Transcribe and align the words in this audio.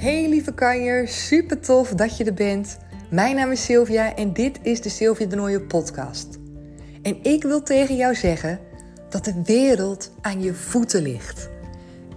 Hey 0.00 0.28
lieve 0.28 0.54
kanjer, 0.54 1.08
super 1.08 1.60
tof 1.60 1.88
dat 1.88 2.16
je 2.16 2.24
er 2.24 2.34
bent. 2.34 2.78
Mijn 3.10 3.36
naam 3.36 3.50
is 3.50 3.64
Sylvia 3.64 4.14
en 4.14 4.32
dit 4.32 4.58
is 4.62 4.80
de 4.80 4.88
Sylvia 4.88 5.26
de 5.26 5.36
Nooie 5.36 5.60
podcast. 5.60 6.38
En 7.02 7.18
ik 7.22 7.42
wil 7.42 7.62
tegen 7.62 7.96
jou 7.96 8.14
zeggen 8.14 8.60
dat 9.08 9.24
de 9.24 9.42
wereld 9.44 10.10
aan 10.20 10.42
je 10.42 10.54
voeten 10.54 11.02
ligt. 11.02 11.48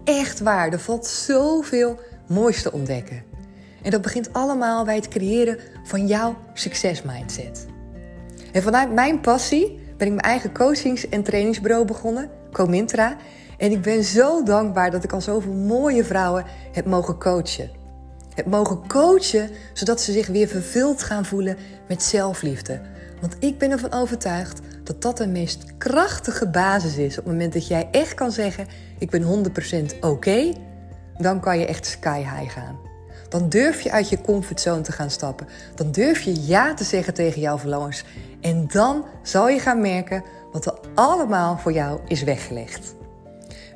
Echt 0.03 0.39
waar, 0.39 0.71
er 0.71 0.79
valt 0.79 1.05
zoveel 1.05 1.99
moois 2.27 2.61
te 2.61 2.71
ontdekken. 2.71 3.23
En 3.81 3.91
dat 3.91 4.01
begint 4.01 4.33
allemaal 4.33 4.85
bij 4.85 4.95
het 4.95 5.07
creëren 5.07 5.59
van 5.83 6.07
jouw 6.07 6.37
succesmindset. 6.53 7.65
En 8.51 8.61
vanuit 8.61 8.93
mijn 8.93 9.19
passie 9.19 9.79
ben 9.97 10.07
ik 10.07 10.13
mijn 10.13 10.19
eigen 10.19 10.53
coachings- 10.53 11.09
en 11.09 11.23
trainingsbureau 11.23 11.85
begonnen, 11.85 12.29
Comintra. 12.51 13.17
En 13.63 13.71
ik 13.71 13.81
ben 13.81 14.03
zo 14.03 14.43
dankbaar 14.43 14.91
dat 14.91 15.03
ik 15.03 15.11
al 15.11 15.21
zoveel 15.21 15.53
mooie 15.53 16.03
vrouwen 16.03 16.45
heb 16.71 16.85
mogen 16.85 17.19
coachen. 17.19 17.69
Heb 18.35 18.45
mogen 18.45 18.87
coachen 18.87 19.49
zodat 19.73 20.01
ze 20.01 20.11
zich 20.11 20.27
weer 20.27 20.47
vervuld 20.47 21.03
gaan 21.03 21.25
voelen 21.25 21.57
met 21.87 22.03
zelfliefde. 22.03 22.81
Want 23.21 23.35
ik 23.39 23.57
ben 23.57 23.71
ervan 23.71 23.93
overtuigd 23.93 24.59
dat 24.83 25.01
dat 25.01 25.17
de 25.17 25.27
meest 25.27 25.77
krachtige 25.77 26.49
basis 26.49 26.97
is. 26.97 27.17
Op 27.17 27.23
het 27.23 27.33
moment 27.33 27.53
dat 27.53 27.67
jij 27.67 27.87
echt 27.91 28.13
kan 28.13 28.31
zeggen: 28.31 28.67
Ik 28.99 29.09
ben 29.09 29.51
100% 29.95 29.99
oké, 29.99 30.53
dan 31.17 31.39
kan 31.39 31.59
je 31.59 31.65
echt 31.65 31.85
sky 31.85 32.19
high 32.19 32.53
gaan. 32.53 32.79
Dan 33.29 33.49
durf 33.49 33.81
je 33.81 33.91
uit 33.91 34.09
je 34.09 34.21
comfortzone 34.21 34.81
te 34.81 34.91
gaan 34.91 35.09
stappen. 35.09 35.47
Dan 35.75 35.91
durf 35.91 36.21
je 36.21 36.45
ja 36.45 36.73
te 36.73 36.83
zeggen 36.83 37.13
tegen 37.13 37.41
jouw 37.41 37.57
verlangens. 37.57 38.03
En 38.41 38.67
dan 38.67 39.05
zal 39.21 39.49
je 39.49 39.59
gaan 39.59 39.81
merken 39.81 40.23
wat 40.51 40.65
er 40.65 40.79
allemaal 40.95 41.57
voor 41.57 41.73
jou 41.73 41.99
is 42.07 42.23
weggelegd. 42.23 43.01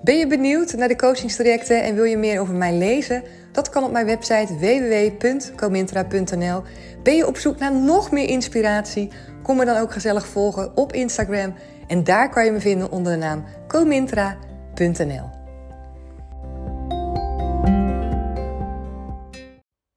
Ben 0.04 0.18
je 0.18 0.28
benieuwd 0.28 0.74
naar 0.74 0.88
de 0.88 0.96
coachingstrajecten 0.96 1.84
en 1.84 1.96
wil 1.96 2.04
je 2.04 2.18
meer 2.18 2.40
over 2.40 2.54
mij 2.54 2.74
lezen? 2.74 3.24
Dat 3.52 3.70
kan 3.70 3.84
op 3.84 3.92
mijn 3.92 4.06
website 4.06 4.58
www.comintra.nl. 4.58 6.64
Ben 7.04 7.16
je 7.16 7.28
op 7.28 7.38
zoek 7.38 7.58
naar 7.58 7.76
nog 7.76 8.12
meer 8.12 8.30
inspiratie? 8.30 9.12
Kom 9.44 9.58
me 9.58 9.66
dan 9.66 9.78
ook 9.78 9.92
gezellig 9.92 10.28
volgen 10.28 10.78
op 10.78 10.94
Instagram. 10.94 11.54
En 11.88 12.04
daar 12.04 12.30
kan 12.30 12.46
je 12.46 12.52
me 12.52 12.60
vinden 12.60 12.92
onder 12.92 13.14
de 13.14 13.20
naam 13.20 13.44
comintra.nl. 13.68 15.30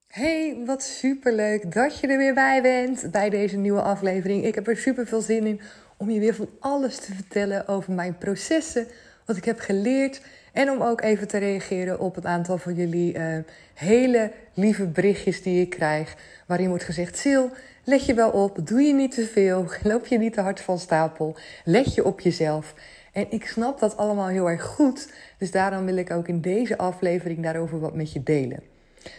Hey, 0.07 0.63
wat 0.67 0.83
superleuk 0.83 1.73
dat 1.73 1.99
je 1.99 2.07
er 2.07 2.19
weer 2.19 2.35
bij 2.35 2.63
bent 2.63 3.11
bij 3.11 3.31
deze 3.31 3.57
nieuwe 3.57 3.83
aflevering. 3.83 4.45
Ik 4.45 4.55
heb 4.55 4.69
er 4.69 4.77
super 4.77 5.07
veel 5.07 5.21
zin 5.21 5.47
in 5.47 5.61
om 5.97 6.11
je 6.11 6.21
weer 6.21 6.35
van 6.35 6.49
alles 6.61 6.97
te 6.97 7.15
vertellen 7.15 7.69
over 7.69 7.93
mijn 7.93 8.19
processen, 8.19 8.87
wat 9.31 9.39
ik 9.39 9.45
heb 9.45 9.61
geleerd 9.61 10.21
en 10.53 10.71
om 10.71 10.83
ook 10.83 11.01
even 11.01 11.29
te 11.29 11.39
reageren 11.39 12.01
op 12.01 12.15
het 12.15 12.27
aantal 12.27 12.59
van 12.59 12.75
jullie 12.75 13.15
uh, 13.15 13.37
hele 13.75 14.31
lieve 14.55 14.87
berichtjes 14.87 15.43
die 15.43 15.61
ik 15.61 15.71
krijg. 15.71 16.17
Waarin 16.47 16.69
wordt 16.69 16.85
gezegd: 16.85 17.19
Sil, 17.23 17.45
let 17.85 18.07
je 18.07 18.15
wel 18.15 18.31
op, 18.31 18.67
doe 18.67 18.81
je 18.83 18.95
niet 18.95 19.15
te 19.15 19.27
veel, 19.27 19.67
loop 19.83 20.07
je 20.07 20.19
niet 20.19 20.33
te 20.33 20.41
hard 20.41 20.61
van 20.61 20.79
stapel, 20.79 21.37
let 21.65 21.95
je 21.95 22.05
op 22.05 22.21
jezelf. 22.21 22.75
En 23.13 23.27
ik 23.29 23.47
snap 23.47 23.81
dat 23.81 23.97
allemaal 23.97 24.29
heel 24.29 24.51
erg 24.51 24.63
goed, 24.63 25.13
dus 25.39 25.51
daarom 25.51 25.85
wil 25.85 25.97
ik 25.97 26.11
ook 26.11 26.29
in 26.29 26.41
deze 26.41 26.79
aflevering 26.79 27.43
daarover 27.43 27.81
wat 27.81 27.95
met 27.95 28.13
je 28.13 28.23
delen. 28.23 28.63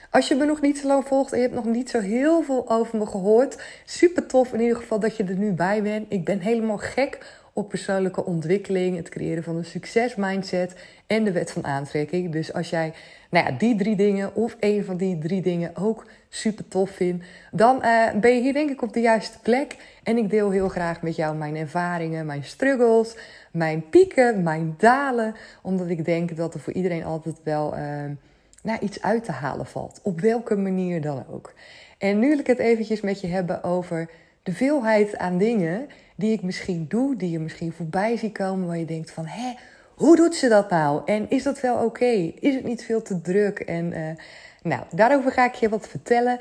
Als 0.09 0.27
je 0.27 0.35
me 0.35 0.45
nog 0.45 0.61
niet 0.61 0.77
zo 0.77 0.87
lang 0.87 1.05
volgt 1.05 1.31
en 1.31 1.37
je 1.37 1.43
hebt 1.43 1.55
nog 1.55 1.65
niet 1.65 1.89
zo 1.89 1.99
heel 1.99 2.41
veel 2.43 2.69
over 2.69 2.97
me 2.97 3.05
gehoord, 3.05 3.63
super 3.85 4.25
tof 4.25 4.53
in 4.53 4.61
ieder 4.61 4.77
geval 4.77 4.99
dat 4.99 5.17
je 5.17 5.23
er 5.23 5.35
nu 5.35 5.51
bij 5.51 5.83
bent. 5.83 6.05
Ik 6.09 6.25
ben 6.25 6.39
helemaal 6.39 6.77
gek 6.77 7.39
op 7.53 7.69
persoonlijke 7.69 8.25
ontwikkeling, 8.25 8.95
het 8.97 9.09
creëren 9.09 9.43
van 9.43 9.55
een 9.55 9.65
succesmindset 9.65 10.75
en 11.07 11.23
de 11.23 11.31
wet 11.31 11.51
van 11.51 11.65
aantrekking. 11.65 12.31
Dus 12.31 12.53
als 12.53 12.69
jij 12.69 12.93
nou 13.29 13.45
ja, 13.45 13.51
die 13.57 13.75
drie 13.75 13.95
dingen 13.95 14.35
of 14.35 14.57
een 14.59 14.83
van 14.85 14.97
die 14.97 15.17
drie 15.17 15.41
dingen 15.41 15.75
ook 15.75 16.05
super 16.29 16.67
tof 16.67 16.89
vindt, 16.89 17.25
dan 17.51 17.75
uh, 17.85 18.11
ben 18.19 18.35
je 18.35 18.41
hier 18.41 18.53
denk 18.53 18.69
ik 18.69 18.81
op 18.81 18.93
de 18.93 18.99
juiste 18.99 19.39
plek. 19.39 19.75
En 20.03 20.17
ik 20.17 20.29
deel 20.29 20.49
heel 20.49 20.69
graag 20.69 21.01
met 21.01 21.15
jou 21.15 21.35
mijn 21.35 21.55
ervaringen, 21.55 22.25
mijn 22.25 22.43
struggles, 22.43 23.15
mijn 23.51 23.89
pieken, 23.89 24.43
mijn 24.43 24.75
dalen. 24.77 25.35
Omdat 25.61 25.89
ik 25.89 26.05
denk 26.05 26.35
dat 26.35 26.53
er 26.53 26.59
voor 26.59 26.73
iedereen 26.73 27.03
altijd 27.03 27.35
wel 27.43 27.77
uh, 27.77 28.03
nou, 28.63 28.79
iets 28.79 29.01
uit 29.01 29.23
te 29.23 29.31
halen 29.31 29.65
valt. 29.65 29.99
Op 30.03 30.21
welke 30.21 30.55
manier 30.55 31.01
dan 31.01 31.25
ook. 31.31 31.53
En 31.97 32.19
nu 32.19 32.29
wil 32.29 32.39
ik 32.39 32.47
het 32.47 32.59
eventjes 32.59 33.01
met 33.01 33.21
je 33.21 33.27
hebben 33.27 33.63
over 33.63 34.09
de 34.43 34.53
veelheid 34.53 35.17
aan 35.17 35.37
dingen 35.37 35.87
die 36.21 36.31
ik 36.31 36.41
misschien 36.41 36.85
doe, 36.87 37.15
die 37.15 37.29
je 37.29 37.39
misschien 37.39 37.71
voorbij 37.71 38.17
ziet 38.17 38.33
komen, 38.33 38.67
waar 38.67 38.77
je 38.77 38.85
denkt 38.85 39.11
van, 39.11 39.25
hé, 39.25 39.53
hoe 39.95 40.15
doet 40.15 40.35
ze 40.35 40.47
dat 40.47 40.69
nou? 40.69 41.01
En 41.05 41.29
is 41.29 41.43
dat 41.43 41.59
wel 41.59 41.85
oké? 41.85 42.31
Is 42.39 42.55
het 42.55 42.63
niet 42.63 42.83
veel 42.83 43.01
te 43.01 43.21
druk? 43.21 43.59
En 43.59 43.91
uh, 43.91 44.09
nou, 44.63 44.83
daarover 44.91 45.31
ga 45.31 45.45
ik 45.45 45.53
je 45.53 45.69
wat 45.69 45.87
vertellen. 45.87 46.39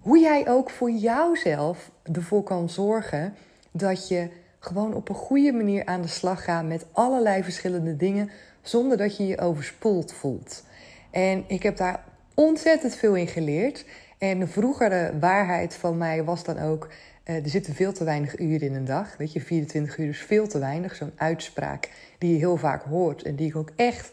Hoe 0.00 0.18
jij 0.18 0.48
ook 0.48 0.70
voor 0.70 0.90
jouzelf 0.90 1.90
ervoor 2.12 2.42
kan 2.42 2.68
zorgen 2.70 3.34
dat 3.70 4.08
je 4.08 4.28
gewoon 4.58 4.94
op 4.94 5.08
een 5.08 5.14
goede 5.14 5.52
manier 5.52 5.84
aan 5.84 6.02
de 6.02 6.08
slag 6.08 6.44
gaat 6.44 6.64
met 6.64 6.86
allerlei 6.92 7.42
verschillende 7.42 7.96
dingen, 7.96 8.30
zonder 8.62 8.96
dat 8.96 9.16
je 9.16 9.26
je 9.26 9.40
overspoeld 9.40 10.12
voelt. 10.12 10.64
En 11.10 11.44
ik 11.46 11.62
heb 11.62 11.76
daar 11.76 12.04
ontzettend 12.34 12.94
veel 12.94 13.14
in 13.14 13.28
geleerd. 13.28 13.84
En 14.18 14.38
de 14.38 14.46
vroegere 14.46 15.12
waarheid 15.20 15.74
van 15.74 15.96
mij 15.96 16.24
was 16.24 16.44
dan 16.44 16.58
ook 16.58 16.88
er 17.24 17.42
zitten 17.44 17.74
veel 17.74 17.92
te 17.92 18.04
weinig 18.04 18.38
uren 18.38 18.68
in 18.68 18.74
een 18.74 18.84
dag. 18.84 19.16
Weet 19.16 19.32
je, 19.32 19.40
24 19.40 19.98
uur 19.98 20.08
is 20.08 20.18
veel 20.18 20.48
te 20.48 20.58
weinig. 20.58 20.94
Zo'n 20.94 21.12
uitspraak 21.16 21.90
die 22.18 22.32
je 22.32 22.38
heel 22.38 22.56
vaak 22.56 22.82
hoort 22.82 23.22
en 23.22 23.36
die 23.36 23.48
ik 23.48 23.56
ook 23.56 23.70
echt 23.76 24.12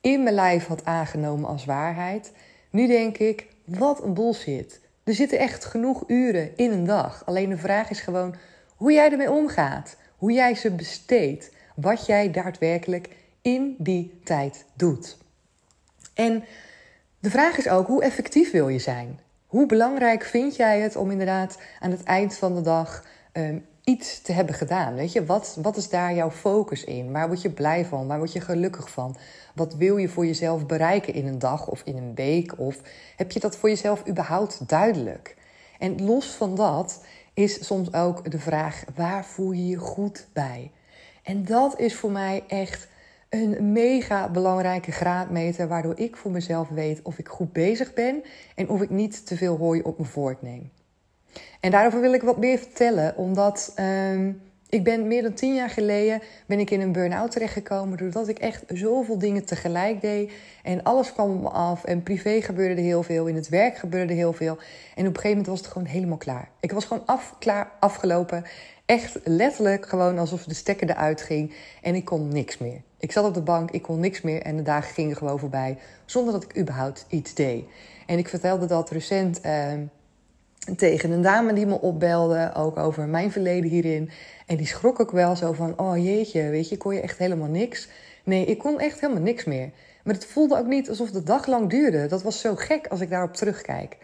in 0.00 0.22
mijn 0.22 0.34
lijf 0.34 0.66
had 0.66 0.84
aangenomen 0.84 1.48
als 1.48 1.64
waarheid. 1.64 2.32
Nu 2.70 2.86
denk 2.86 3.18
ik, 3.18 3.46
wat 3.64 4.02
een 4.02 4.14
bullshit. 4.14 4.80
Er 5.04 5.14
zitten 5.14 5.38
echt 5.38 5.64
genoeg 5.64 6.04
uren 6.06 6.56
in 6.56 6.72
een 6.72 6.84
dag. 6.84 7.26
Alleen 7.26 7.48
de 7.48 7.56
vraag 7.56 7.90
is 7.90 8.00
gewoon 8.00 8.34
hoe 8.76 8.92
jij 8.92 9.10
ermee 9.10 9.30
omgaat. 9.30 9.96
Hoe 10.16 10.32
jij 10.32 10.54
ze 10.54 10.70
besteedt. 10.70 11.50
Wat 11.74 12.06
jij 12.06 12.30
daadwerkelijk 12.30 13.08
in 13.42 13.74
die 13.78 14.20
tijd 14.24 14.64
doet. 14.74 15.16
En 16.14 16.44
de 17.18 17.30
vraag 17.30 17.58
is 17.58 17.68
ook, 17.68 17.86
hoe 17.86 18.02
effectief 18.02 18.50
wil 18.50 18.68
je 18.68 18.78
zijn? 18.78 19.20
Hoe 19.56 19.66
belangrijk 19.66 20.24
vind 20.24 20.56
jij 20.56 20.80
het 20.80 20.96
om 20.96 21.10
inderdaad 21.10 21.58
aan 21.80 21.90
het 21.90 22.02
eind 22.02 22.36
van 22.36 22.54
de 22.54 22.60
dag 22.60 23.04
um, 23.32 23.66
iets 23.84 24.22
te 24.22 24.32
hebben 24.32 24.54
gedaan? 24.54 24.94
Weet 24.94 25.12
je, 25.12 25.24
wat, 25.24 25.58
wat 25.62 25.76
is 25.76 25.88
daar 25.88 26.14
jouw 26.14 26.30
focus 26.30 26.84
in? 26.84 27.12
Waar 27.12 27.26
word 27.26 27.42
je 27.42 27.50
blij 27.50 27.84
van? 27.84 28.06
Waar 28.06 28.18
word 28.18 28.32
je 28.32 28.40
gelukkig 28.40 28.90
van? 28.90 29.16
Wat 29.54 29.74
wil 29.74 29.96
je 29.96 30.08
voor 30.08 30.26
jezelf 30.26 30.66
bereiken 30.66 31.14
in 31.14 31.26
een 31.26 31.38
dag 31.38 31.68
of 31.68 31.82
in 31.84 31.96
een 31.96 32.14
week? 32.14 32.58
Of 32.58 32.80
heb 33.16 33.32
je 33.32 33.40
dat 33.40 33.56
voor 33.56 33.68
jezelf 33.68 34.08
überhaupt 34.08 34.68
duidelijk? 34.68 35.36
En 35.78 36.04
los 36.04 36.26
van 36.26 36.54
dat 36.54 37.04
is 37.34 37.66
soms 37.66 37.92
ook 37.92 38.30
de 38.30 38.38
vraag: 38.38 38.84
waar 38.94 39.24
voel 39.24 39.52
je 39.52 39.66
je 39.66 39.78
goed 39.78 40.26
bij? 40.32 40.70
En 41.22 41.44
dat 41.44 41.78
is 41.78 41.94
voor 41.94 42.10
mij 42.10 42.44
echt 42.46 42.88
een 43.28 43.72
mega 43.72 44.28
belangrijke 44.28 44.92
graadmeter, 44.92 45.68
waardoor 45.68 45.98
ik 45.98 46.16
voor 46.16 46.30
mezelf 46.30 46.68
weet 46.68 47.00
of 47.02 47.18
ik 47.18 47.28
goed 47.28 47.52
bezig 47.52 47.94
ben 47.94 48.22
en 48.54 48.68
of 48.68 48.82
ik 48.82 48.90
niet 48.90 49.26
te 49.26 49.36
veel 49.36 49.56
hooi 49.56 49.82
op 49.82 49.98
me 49.98 50.04
voortneem. 50.04 50.70
En 51.60 51.70
daarover 51.70 52.00
wil 52.00 52.12
ik 52.12 52.22
wat 52.22 52.38
meer 52.38 52.58
vertellen, 52.58 53.16
omdat 53.16 53.74
uh, 53.80 54.26
ik 54.68 54.84
ben 54.84 55.06
meer 55.06 55.22
dan 55.22 55.32
tien 55.32 55.54
jaar 55.54 55.70
geleden 55.70 56.20
ben 56.46 56.58
ik 56.58 56.70
in 56.70 56.80
een 56.80 56.92
burn-out 56.92 57.30
terechtgekomen, 57.30 57.98
doordat 57.98 58.28
ik 58.28 58.38
echt 58.38 58.64
zoveel 58.68 59.18
dingen 59.18 59.44
tegelijk 59.44 60.00
deed 60.00 60.32
en 60.62 60.82
alles 60.82 61.12
kwam 61.12 61.30
op 61.30 61.40
me 61.40 61.48
af 61.48 61.84
en 61.84 62.02
privé 62.02 62.40
gebeurde 62.40 62.74
er 62.74 62.86
heel 62.86 63.02
veel, 63.02 63.26
in 63.26 63.34
het 63.34 63.48
werk 63.48 63.76
gebeurde 63.76 64.12
er 64.12 64.18
heel 64.18 64.32
veel 64.32 64.58
en 64.94 65.06
op 65.06 65.14
een 65.14 65.20
gegeven 65.20 65.28
moment 65.28 65.46
was 65.46 65.58
het 65.58 65.68
gewoon 65.68 65.88
helemaal 65.88 66.16
klaar. 66.16 66.50
Ik 66.60 66.72
was 66.72 66.84
gewoon 66.84 67.06
af, 67.06 67.34
klaar, 67.38 67.72
afgelopen 67.80 68.44
Echt 68.86 69.18
letterlijk 69.24 69.88
gewoon 69.88 70.18
alsof 70.18 70.44
de 70.44 70.54
stekker 70.54 70.90
eruit 70.90 71.22
ging 71.22 71.54
en 71.82 71.94
ik 71.94 72.04
kon 72.04 72.28
niks 72.28 72.58
meer. 72.58 72.82
Ik 72.98 73.12
zat 73.12 73.24
op 73.24 73.34
de 73.34 73.42
bank, 73.42 73.70
ik 73.70 73.82
kon 73.82 74.00
niks 74.00 74.20
meer 74.20 74.42
en 74.42 74.56
de 74.56 74.62
dagen 74.62 74.94
gingen 74.94 75.16
gewoon 75.16 75.38
voorbij 75.38 75.78
zonder 76.04 76.32
dat 76.32 76.42
ik 76.42 76.58
überhaupt 76.58 77.06
iets 77.08 77.34
deed. 77.34 77.64
En 78.06 78.18
ik 78.18 78.28
vertelde 78.28 78.66
dat 78.66 78.90
recent 78.90 79.40
uh, 79.44 79.72
tegen 80.76 81.10
een 81.10 81.22
dame 81.22 81.52
die 81.52 81.66
me 81.66 81.80
opbelde, 81.80 82.52
ook 82.54 82.76
over 82.76 83.08
mijn 83.08 83.32
verleden 83.32 83.70
hierin. 83.70 84.10
En 84.46 84.56
die 84.56 84.66
schrok 84.66 85.00
ook 85.00 85.10
wel 85.10 85.36
zo 85.36 85.52
van, 85.52 85.78
oh 85.78 86.04
jeetje, 86.04 86.48
weet 86.48 86.68
je, 86.68 86.76
kon 86.76 86.94
je 86.94 87.00
echt 87.00 87.18
helemaal 87.18 87.48
niks? 87.48 87.88
Nee, 88.24 88.44
ik 88.44 88.58
kon 88.58 88.80
echt 88.80 89.00
helemaal 89.00 89.22
niks 89.22 89.44
meer. 89.44 89.70
Maar 90.04 90.14
het 90.14 90.26
voelde 90.26 90.58
ook 90.58 90.66
niet 90.66 90.88
alsof 90.88 91.10
de 91.10 91.22
dag 91.22 91.46
lang 91.46 91.70
duurde. 91.70 92.06
Dat 92.06 92.22
was 92.22 92.40
zo 92.40 92.54
gek 92.54 92.86
als 92.86 93.00
ik 93.00 93.10
daarop 93.10 93.34
terugkijk. 93.34 93.96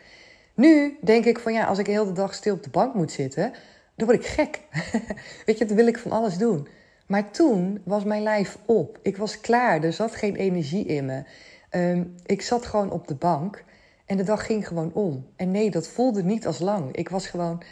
Nu 0.55 0.99
denk 1.01 1.25
ik 1.25 1.39
van 1.39 1.53
ja, 1.53 1.65
als 1.65 1.79
ik 1.79 1.85
de 1.85 1.93
hele 1.93 2.13
dag 2.13 2.35
stil 2.35 2.55
op 2.55 2.63
de 2.63 2.71
bank 2.71 2.95
moet 2.95 3.13
zitten, 3.13 3.53
dan 3.95 4.07
word 4.07 4.19
ik 4.19 4.27
gek. 4.27 4.61
Weet 5.47 5.59
je, 5.59 5.65
dan 5.65 5.77
wil 5.77 5.87
ik 5.87 5.99
van 5.99 6.13
alles 6.13 6.39
doen. 6.39 6.67
Maar 7.13 7.31
toen 7.31 7.81
was 7.85 8.05
mijn 8.05 8.23
lijf 8.23 8.59
op. 8.67 8.99
Ik 9.03 9.17
was 9.17 9.41
klaar. 9.41 9.85
Er 9.85 9.93
zat 9.93 10.15
geen 10.15 10.37
energie 10.37 10.85
in 10.85 11.05
me. 11.05 11.23
Ehm, 11.71 12.05
ik 12.27 12.43
zat 12.43 12.67
gewoon 12.67 12.91
op 12.91 13.09
de 13.09 13.15
bank 13.15 13.65
en 14.07 14.17
de 14.17 14.23
dag 14.23 14.47
ging 14.47 14.69
gewoon 14.69 14.93
om. 14.93 15.27
En 15.37 15.51
nee, 15.51 15.71
dat 15.71 15.89
voelde 15.89 16.23
niet 16.23 16.47
als 16.47 16.59
lang. 16.59 16.97
Ik 16.97 17.09
was 17.09 17.27
gewoon, 17.27 17.63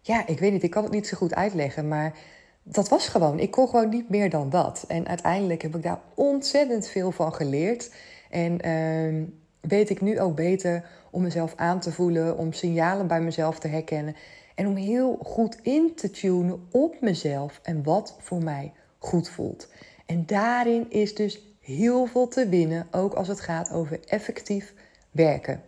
ja, 0.00 0.26
ik 0.26 0.38
weet 0.38 0.52
niet, 0.52 0.62
ik 0.62 0.70
kan 0.70 0.82
het 0.82 0.92
niet 0.92 1.06
zo 1.06 1.16
goed 1.16 1.34
uitleggen, 1.34 1.88
maar 1.88 2.18
dat 2.62 2.88
was 2.88 3.08
gewoon. 3.08 3.38
Ik 3.38 3.50
kon 3.50 3.68
gewoon 3.68 3.88
niet 3.88 4.08
meer 4.08 4.30
dan 4.30 4.50
dat. 4.50 4.84
En 4.88 5.08
uiteindelijk 5.08 5.62
heb 5.62 5.76
ik 5.76 5.82
daar 5.82 6.00
ontzettend 6.14 6.88
veel 6.88 7.10
van 7.10 7.34
geleerd. 7.34 7.94
En 8.30 8.66
uh, 8.66 9.24
weet 9.60 9.90
ik 9.90 10.00
nu 10.00 10.20
ook 10.20 10.34
beter 10.34 10.84
om 11.10 11.22
mezelf 11.22 11.52
aan 11.56 11.80
te 11.80 11.92
voelen, 11.92 12.38
om 12.38 12.52
signalen 12.52 13.06
bij 13.06 13.20
mezelf 13.20 13.58
te 13.58 13.68
herkennen 13.68 14.16
en 14.54 14.66
om 14.66 14.76
heel 14.76 15.18
goed 15.22 15.58
in 15.62 15.94
te 15.94 16.10
tunen 16.10 16.66
op 16.70 17.00
mezelf 17.00 17.60
en 17.62 17.82
wat 17.82 18.16
voor 18.18 18.42
mij 18.42 18.72
goed 19.00 19.28
voelt. 19.28 19.68
En 20.06 20.26
daarin 20.26 20.90
is 20.90 21.14
dus 21.14 21.40
heel 21.60 22.06
veel 22.06 22.28
te 22.28 22.48
winnen, 22.48 22.86
ook 22.90 23.14
als 23.14 23.28
het 23.28 23.40
gaat 23.40 23.70
over 23.70 24.00
effectief 24.06 24.74
werken. 25.10 25.62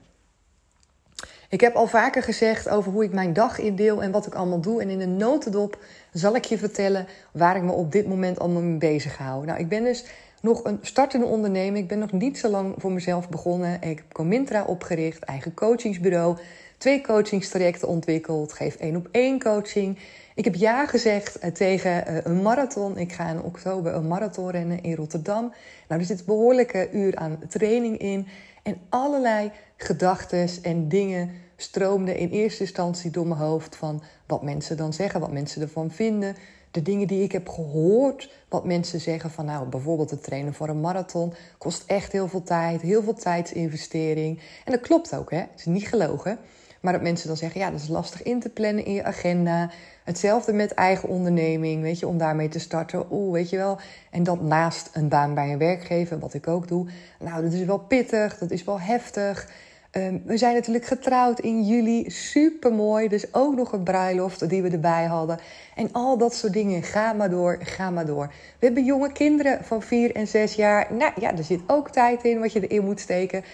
Ik 1.48 1.60
heb 1.60 1.74
al 1.74 1.86
vaker 1.86 2.22
gezegd 2.22 2.68
over 2.68 2.92
hoe 2.92 3.04
ik 3.04 3.12
mijn 3.12 3.32
dag 3.32 3.58
indeel 3.58 4.02
en 4.02 4.10
wat 4.10 4.26
ik 4.26 4.34
allemaal 4.34 4.60
doe. 4.60 4.82
En 4.82 4.88
in 4.88 5.00
een 5.00 5.16
notendop 5.16 5.84
zal 6.12 6.36
ik 6.36 6.44
je 6.44 6.58
vertellen 6.58 7.06
waar 7.32 7.56
ik 7.56 7.62
me 7.62 7.72
op 7.72 7.92
dit 7.92 8.08
moment 8.08 8.38
allemaal 8.38 8.62
mee 8.62 8.78
bezig 8.78 9.18
hou. 9.18 9.46
Nou, 9.46 9.58
ik 9.58 9.68
ben 9.68 9.84
dus 9.84 10.04
nog 10.40 10.64
een 10.64 10.78
startende 10.82 11.26
ondernemer. 11.26 11.80
Ik 11.80 11.88
ben 11.88 11.98
nog 11.98 12.12
niet 12.12 12.38
zo 12.38 12.48
lang 12.48 12.74
voor 12.78 12.92
mezelf 12.92 13.28
begonnen. 13.28 13.74
Ik 13.74 13.98
heb 13.98 14.12
Comintra 14.12 14.64
opgericht, 14.64 15.22
eigen 15.22 15.54
coachingsbureau. 15.54 16.38
Twee 16.82 17.00
coachingstrajecten 17.00 17.88
ontwikkeld, 17.88 18.52
geef 18.52 18.74
één 18.74 18.96
op 18.96 19.08
één 19.10 19.40
coaching. 19.40 19.98
Ik 20.34 20.44
heb 20.44 20.54
ja 20.54 20.86
gezegd 20.86 21.38
eh, 21.38 21.50
tegen 21.50 22.06
eh, 22.06 22.16
een 22.22 22.42
marathon. 22.42 22.98
Ik 22.98 23.12
ga 23.12 23.28
in 23.28 23.42
oktober 23.42 23.94
een 23.94 24.06
marathon 24.06 24.50
rennen 24.50 24.82
in 24.82 24.94
Rotterdam. 24.94 25.52
Nou, 25.88 26.00
er 26.00 26.06
zit 26.06 26.18
een 26.18 26.26
behoorlijke 26.26 26.88
uur 26.92 27.16
aan 27.16 27.38
training 27.48 27.98
in. 27.98 28.26
En 28.62 28.76
allerlei 28.88 29.50
gedachten 29.76 30.48
en 30.62 30.88
dingen 30.88 31.30
stroomden 31.56 32.16
in 32.16 32.28
eerste 32.28 32.62
instantie 32.62 33.10
door 33.10 33.26
mijn 33.26 33.40
hoofd 33.40 33.76
van 33.76 34.02
wat 34.26 34.42
mensen 34.42 34.76
dan 34.76 34.92
zeggen, 34.92 35.20
wat 35.20 35.32
mensen 35.32 35.62
ervan 35.62 35.90
vinden. 35.90 36.36
De 36.70 36.82
dingen 36.82 37.06
die 37.06 37.22
ik 37.22 37.32
heb 37.32 37.48
gehoord, 37.48 38.32
wat 38.48 38.64
mensen 38.64 39.00
zeggen 39.00 39.30
van 39.30 39.44
nou 39.44 39.68
bijvoorbeeld 39.68 40.10
het 40.10 40.22
trainen 40.22 40.54
voor 40.54 40.68
een 40.68 40.80
marathon 40.80 41.34
kost 41.58 41.82
echt 41.86 42.12
heel 42.12 42.28
veel 42.28 42.42
tijd, 42.42 42.80
heel 42.80 43.02
veel 43.02 43.14
tijdsinvestering. 43.14 44.40
En 44.64 44.72
dat 44.72 44.80
klopt 44.80 45.14
ook, 45.14 45.30
hè? 45.30 45.38
Het 45.38 45.58
is 45.58 45.64
niet 45.64 45.88
gelogen. 45.88 46.38
Maar 46.82 46.92
dat 46.92 47.02
mensen 47.02 47.28
dan 47.28 47.36
zeggen, 47.36 47.60
ja, 47.60 47.70
dat 47.70 47.80
is 47.80 47.88
lastig 47.88 48.22
in 48.22 48.40
te 48.40 48.48
plannen 48.48 48.84
in 48.84 48.92
je 48.92 49.04
agenda. 49.04 49.70
Hetzelfde 50.04 50.52
met 50.52 50.74
eigen 50.74 51.08
onderneming, 51.08 51.82
weet 51.82 51.98
je, 51.98 52.06
om 52.06 52.18
daarmee 52.18 52.48
te 52.48 52.58
starten. 52.58 53.06
Oeh, 53.10 53.32
weet 53.32 53.50
je 53.50 53.56
wel. 53.56 53.78
En 54.10 54.22
dat 54.22 54.40
naast 54.40 54.90
een 54.92 55.08
baan 55.08 55.34
bij 55.34 55.52
een 55.52 55.58
werkgever, 55.58 56.18
wat 56.18 56.34
ik 56.34 56.48
ook 56.48 56.68
doe. 56.68 56.86
Nou, 57.18 57.42
dat 57.42 57.52
is 57.52 57.64
wel 57.64 57.78
pittig, 57.78 58.38
dat 58.38 58.50
is 58.50 58.64
wel 58.64 58.80
heftig. 58.80 59.48
Ehm, 59.90 60.18
we 60.24 60.36
zijn 60.36 60.54
natuurlijk 60.54 60.84
getrouwd 60.84 61.40
in 61.40 61.62
juli, 61.62 62.10
super 62.10 62.72
mooi. 62.72 63.08
Dus 63.08 63.34
ook 63.34 63.56
nog 63.56 63.72
een 63.72 63.82
bruiloft 63.82 64.48
die 64.48 64.62
we 64.62 64.70
erbij 64.70 65.04
hadden. 65.04 65.38
En 65.74 65.92
al 65.92 66.18
dat 66.18 66.34
soort 66.34 66.52
dingen, 66.52 66.82
ga 66.82 67.12
maar 67.12 67.30
door, 67.30 67.58
ga 67.60 67.90
maar 67.90 68.06
door. 68.06 68.26
We 68.58 68.66
hebben 68.66 68.84
jonge 68.84 69.12
kinderen 69.12 69.64
van 69.64 69.82
4 69.82 70.14
en 70.14 70.26
6 70.26 70.54
jaar. 70.54 70.86
Nou 70.94 71.12
ja, 71.20 71.36
er 71.36 71.44
zit 71.44 71.60
ook 71.66 71.90
tijd 71.90 72.24
in 72.24 72.40
wat 72.40 72.52
je 72.52 72.66
erin 72.66 72.84
moet 72.84 73.00
steken. 73.00 73.44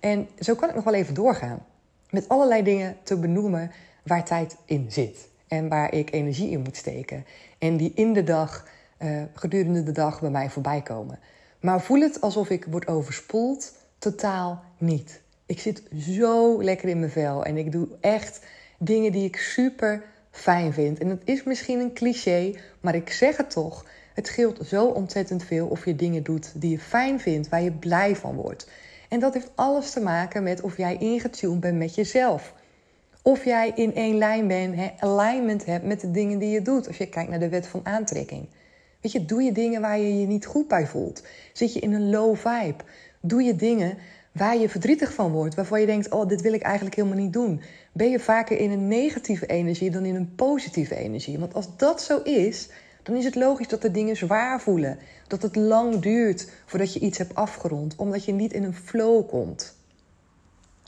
En 0.00 0.28
zo 0.38 0.54
kan 0.54 0.68
ik 0.68 0.74
nog 0.74 0.84
wel 0.84 0.94
even 0.94 1.14
doorgaan. 1.14 1.67
Met 2.10 2.28
allerlei 2.28 2.62
dingen 2.62 2.96
te 3.02 3.18
benoemen 3.18 3.70
waar 4.02 4.24
tijd 4.24 4.56
in 4.64 4.86
zit. 4.92 5.28
En 5.48 5.68
waar 5.68 5.94
ik 5.94 6.12
energie 6.12 6.50
in 6.50 6.60
moet 6.60 6.76
steken. 6.76 7.24
En 7.58 7.76
die 7.76 7.92
in 7.94 8.12
de 8.12 8.24
dag, 8.24 8.68
uh, 8.98 9.22
gedurende 9.34 9.82
de 9.82 9.92
dag 9.92 10.20
bij 10.20 10.30
mij 10.30 10.50
voorbij 10.50 10.82
komen. 10.82 11.18
Maar 11.60 11.80
voel 11.80 12.00
het 12.00 12.20
alsof 12.20 12.50
ik 12.50 12.66
word 12.70 12.86
overspoeld? 12.86 13.72
Totaal 13.98 14.62
niet. 14.78 15.20
Ik 15.46 15.60
zit 15.60 15.82
zo 15.98 16.62
lekker 16.62 16.88
in 16.88 16.98
mijn 16.98 17.10
vel 17.10 17.44
en 17.44 17.56
ik 17.56 17.72
doe 17.72 17.88
echt 18.00 18.46
dingen 18.78 19.12
die 19.12 19.24
ik 19.24 19.36
super 19.36 20.02
fijn 20.30 20.72
vind. 20.72 20.98
En 20.98 21.08
dat 21.08 21.20
is 21.24 21.42
misschien 21.42 21.80
een 21.80 21.92
cliché, 21.92 22.54
maar 22.80 22.94
ik 22.94 23.10
zeg 23.10 23.36
het 23.36 23.50
toch. 23.50 23.84
Het 24.14 24.26
scheelt 24.26 24.66
zo 24.66 24.86
ontzettend 24.86 25.44
veel 25.44 25.66
of 25.66 25.84
je 25.84 25.96
dingen 25.96 26.22
doet 26.22 26.52
die 26.54 26.70
je 26.70 26.78
fijn 26.78 27.20
vindt, 27.20 27.48
waar 27.48 27.62
je 27.62 27.72
blij 27.72 28.16
van 28.16 28.34
wordt. 28.34 28.70
En 29.08 29.20
dat 29.20 29.34
heeft 29.34 29.50
alles 29.54 29.90
te 29.90 30.00
maken 30.00 30.42
met 30.42 30.60
of 30.60 30.76
jij 30.76 30.96
ingetuned 30.96 31.60
bent 31.60 31.78
met 31.78 31.94
jezelf. 31.94 32.54
Of 33.22 33.44
jij 33.44 33.72
in 33.74 33.94
één 33.94 34.18
lijn 34.18 34.46
bent, 34.46 34.74
he, 34.74 34.90
alignment 34.98 35.64
hebt 35.64 35.84
met 35.84 36.00
de 36.00 36.10
dingen 36.10 36.38
die 36.38 36.50
je 36.50 36.62
doet. 36.62 36.86
Als 36.86 36.96
je 36.96 37.08
kijkt 37.08 37.30
naar 37.30 37.38
de 37.40 37.48
wet 37.48 37.66
van 37.66 37.86
aantrekking. 37.86 38.48
Weet 39.00 39.12
je, 39.12 39.24
doe 39.24 39.42
je 39.42 39.52
dingen 39.52 39.80
waar 39.80 39.98
je 39.98 40.20
je 40.20 40.26
niet 40.26 40.46
goed 40.46 40.68
bij 40.68 40.86
voelt. 40.86 41.22
Zit 41.52 41.72
je 41.72 41.80
in 41.80 41.92
een 41.92 42.10
low 42.10 42.36
vibe. 42.36 42.84
Doe 43.20 43.42
je 43.42 43.56
dingen 43.56 43.98
waar 44.32 44.56
je 44.56 44.68
verdrietig 44.68 45.12
van 45.14 45.32
wordt. 45.32 45.54
Waarvan 45.54 45.80
je 45.80 45.86
denkt, 45.86 46.10
oh, 46.10 46.28
dit 46.28 46.40
wil 46.40 46.52
ik 46.52 46.62
eigenlijk 46.62 46.96
helemaal 46.96 47.18
niet 47.18 47.32
doen. 47.32 47.60
Ben 47.92 48.10
je 48.10 48.20
vaker 48.20 48.58
in 48.58 48.70
een 48.70 48.88
negatieve 48.88 49.46
energie 49.46 49.90
dan 49.90 50.04
in 50.04 50.14
een 50.14 50.34
positieve 50.34 50.96
energie. 50.96 51.38
Want 51.38 51.54
als 51.54 51.76
dat 51.76 52.02
zo 52.02 52.22
is, 52.22 52.68
dan 53.02 53.16
is 53.16 53.24
het 53.24 53.34
logisch 53.34 53.68
dat 53.68 53.82
de 53.82 53.90
dingen 53.90 54.16
zwaar 54.16 54.60
voelen. 54.60 54.98
Dat 55.26 55.42
het 55.42 55.56
lang 55.56 55.98
duurt 55.98 56.50
voordat 56.66 56.92
je 56.92 57.00
iets 57.00 57.18
hebt 57.18 57.34
afgerond. 57.34 57.96
Omdat 57.96 58.24
je 58.24 58.32
niet 58.32 58.52
in 58.52 58.62
een 58.62 58.74
flow 58.74 59.28
komt. 59.28 59.76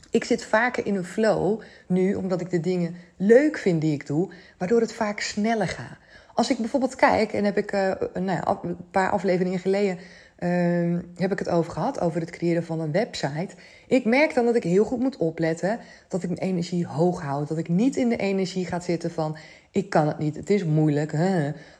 Ik 0.09 0.23
zit 0.23 0.45
vaker 0.45 0.85
in 0.85 0.95
een 0.95 1.05
flow 1.05 1.61
nu, 1.87 2.13
omdat 2.15 2.41
ik 2.41 2.49
de 2.49 2.59
dingen 2.59 2.95
leuk 3.17 3.57
vind 3.57 3.81
die 3.81 3.93
ik 3.93 4.07
doe, 4.07 4.29
waardoor 4.57 4.81
het 4.81 4.93
vaak 4.93 5.19
sneller 5.19 5.67
gaat. 5.67 5.97
Als 6.33 6.49
ik 6.49 6.57
bijvoorbeeld 6.57 6.95
kijk, 6.95 7.33
en 7.33 7.45
heb 7.45 7.57
ik 7.57 7.71
uh, 7.71 7.91
nou 8.13 8.25
ja, 8.25 8.59
een 8.63 8.77
paar 8.91 9.11
afleveringen 9.11 9.59
geleden 9.59 9.97
uh, 10.43 10.99
heb 11.15 11.31
ik 11.31 11.39
het 11.39 11.49
over 11.49 11.71
gehad, 11.71 11.99
over 11.99 12.19
het 12.19 12.29
creëren 12.29 12.63
van 12.63 12.79
een 12.79 12.91
website. 12.91 13.55
Ik 13.87 14.05
merk 14.05 14.33
dan 14.33 14.45
dat 14.45 14.55
ik 14.55 14.63
heel 14.63 14.85
goed 14.85 14.99
moet 14.99 15.17
opletten 15.17 15.79
dat 16.07 16.23
ik 16.23 16.29
mijn 16.29 16.41
energie 16.41 16.85
hoog 16.85 17.21
houd. 17.21 17.47
Dat 17.47 17.57
ik 17.57 17.69
niet 17.69 17.95
in 17.95 18.09
de 18.09 18.17
energie 18.17 18.65
ga 18.65 18.79
zitten 18.79 19.11
van 19.11 19.37
ik 19.71 19.89
kan 19.89 20.07
het 20.07 20.17
niet, 20.17 20.35
het 20.35 20.49
is 20.49 20.65
moeilijk. 20.65 21.15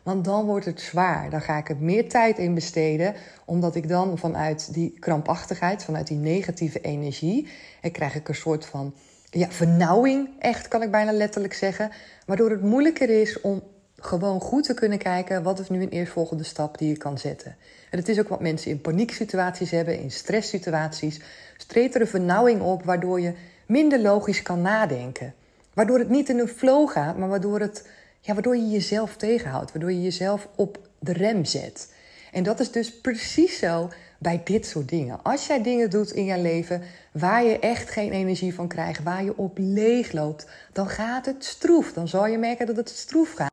Want 0.04 0.25
dan 0.25 0.46
wordt 0.46 0.66
het 0.66 0.81
zwaar. 0.81 1.30
Dan 1.30 1.42
ga 1.42 1.58
ik 1.58 1.69
er 1.69 1.78
meer 1.80 2.10
tijd 2.10 2.38
in 2.38 2.54
besteden, 2.54 3.13
omdat 3.46 3.75
ik 3.75 3.88
dan 3.88 4.18
vanuit 4.18 4.74
die 4.74 5.00
krampachtigheid, 5.00 5.84
vanuit 5.84 6.08
die 6.08 6.18
negatieve 6.18 6.81
energie, 6.81 7.48
en 7.81 7.92
krijg 7.92 8.16
ik 8.16 8.28
een 8.28 8.36
soort 8.36 8.66
van 8.66 8.94
ja, 9.30 9.50
vernauwing, 9.50 10.30
echt 10.40 10.68
kan 10.68 10.81
ik 10.81 10.92
bijna 10.92 11.12
letterlijk 11.12 11.54
zeggen. 11.54 11.92
Waardoor 12.25 12.50
het 12.50 12.62
moeilijker 12.62 13.10
is 13.10 13.42
om 13.42 13.62
gewoon 14.01 14.42
goed 14.42 14.63
te 14.63 14.74
kunnen 14.74 14.98
kijken 14.98 15.44
wat 15.44 15.59
is 15.59 15.69
nu 15.69 15.81
een 15.81 15.89
eerstvolgende 15.89 16.44
stap 16.44 16.77
die 16.77 16.88
je 16.88 16.98
kan 16.98 17.18
zetten. 17.18 17.56
En 17.89 17.98
het 17.98 18.09
is 18.09 18.19
ook 18.19 18.27
wat 18.27 18.39
mensen 18.39 18.71
in 18.71 18.81
panieksituaties 18.81 19.71
hebben, 19.71 20.00
in 20.00 20.12
stresssituaties. 20.12 21.19
Street 21.57 21.95
er 21.95 22.01
een 22.01 22.07
vernauwing 22.07 22.62
op 22.62 22.83
waardoor 22.83 23.21
je 23.21 23.33
minder 23.65 24.00
logisch 24.00 24.42
kan 24.42 24.62
nadenken. 24.62 25.33
Waardoor 25.74 26.00
het 26.00 26.09
niet 26.09 26.30
in 26.30 26.39
een 26.39 26.48
flow 26.48 26.89
gaat, 26.89 27.18
maar 27.18 27.30
waardoor, 27.30 27.59
het, 27.59 27.88
ja, 28.19 28.33
waardoor 28.33 28.56
je 28.56 28.69
jezelf 28.69 29.15
tegenhoudt. 29.15 29.71
Waardoor 29.71 29.92
je 29.92 30.01
jezelf 30.01 30.48
op 30.56 30.80
de 31.00 31.13
rem 31.13 31.45
zet. 31.45 31.94
En 32.31 32.44
dat 32.44 32.59
is 32.59 32.71
dus 32.71 32.94
precies 32.94 33.59
zo 33.59 33.89
bij 34.19 34.42
dit 34.44 34.65
soort 34.65 34.89
dingen. 34.89 35.24
Als 35.24 35.48
jij 35.48 35.63
dingen 35.63 35.89
doet 35.89 36.12
in 36.12 36.25
je 36.25 36.39
leven 36.39 36.81
waar 37.12 37.43
je 37.43 37.60
echt 37.60 37.89
geen 37.89 38.12
energie 38.12 38.53
van 38.53 38.67
krijgt, 38.67 39.03
waar 39.03 39.24
je 39.24 39.38
op 39.38 39.58
leeg 39.58 40.12
loopt, 40.12 40.48
dan 40.74 40.89
gaat 40.89 41.25
het 41.25 41.46
stroef. 41.46 41.93
Dan 41.93 42.08
zal 42.08 42.27
je 42.27 42.38
merken 42.38 42.65
dat 42.65 42.75
het 42.75 42.89
stroef 42.89 43.34
gaat. 43.34 43.50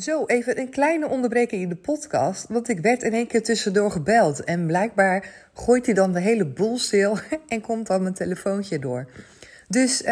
Zo, 0.00 0.24
even 0.26 0.58
een 0.58 0.70
kleine 0.70 1.08
onderbreking 1.08 1.62
in 1.62 1.68
de 1.68 1.76
podcast. 1.76 2.48
Want 2.48 2.68
ik 2.68 2.80
werd 2.80 3.02
in 3.02 3.12
één 3.12 3.26
keer 3.26 3.42
tussendoor 3.42 3.90
gebeld. 3.90 4.44
En 4.44 4.66
blijkbaar 4.66 5.28
gooit 5.52 5.86
hij 5.86 5.94
dan 5.94 6.12
de 6.12 6.20
hele 6.20 6.46
boel 6.46 6.78
stil 6.78 7.18
en 7.48 7.60
komt 7.60 7.86
dan 7.86 8.02
mijn 8.02 8.14
telefoontje 8.14 8.78
door. 8.78 9.10
Dus, 9.68 10.02
uh, 10.02 10.08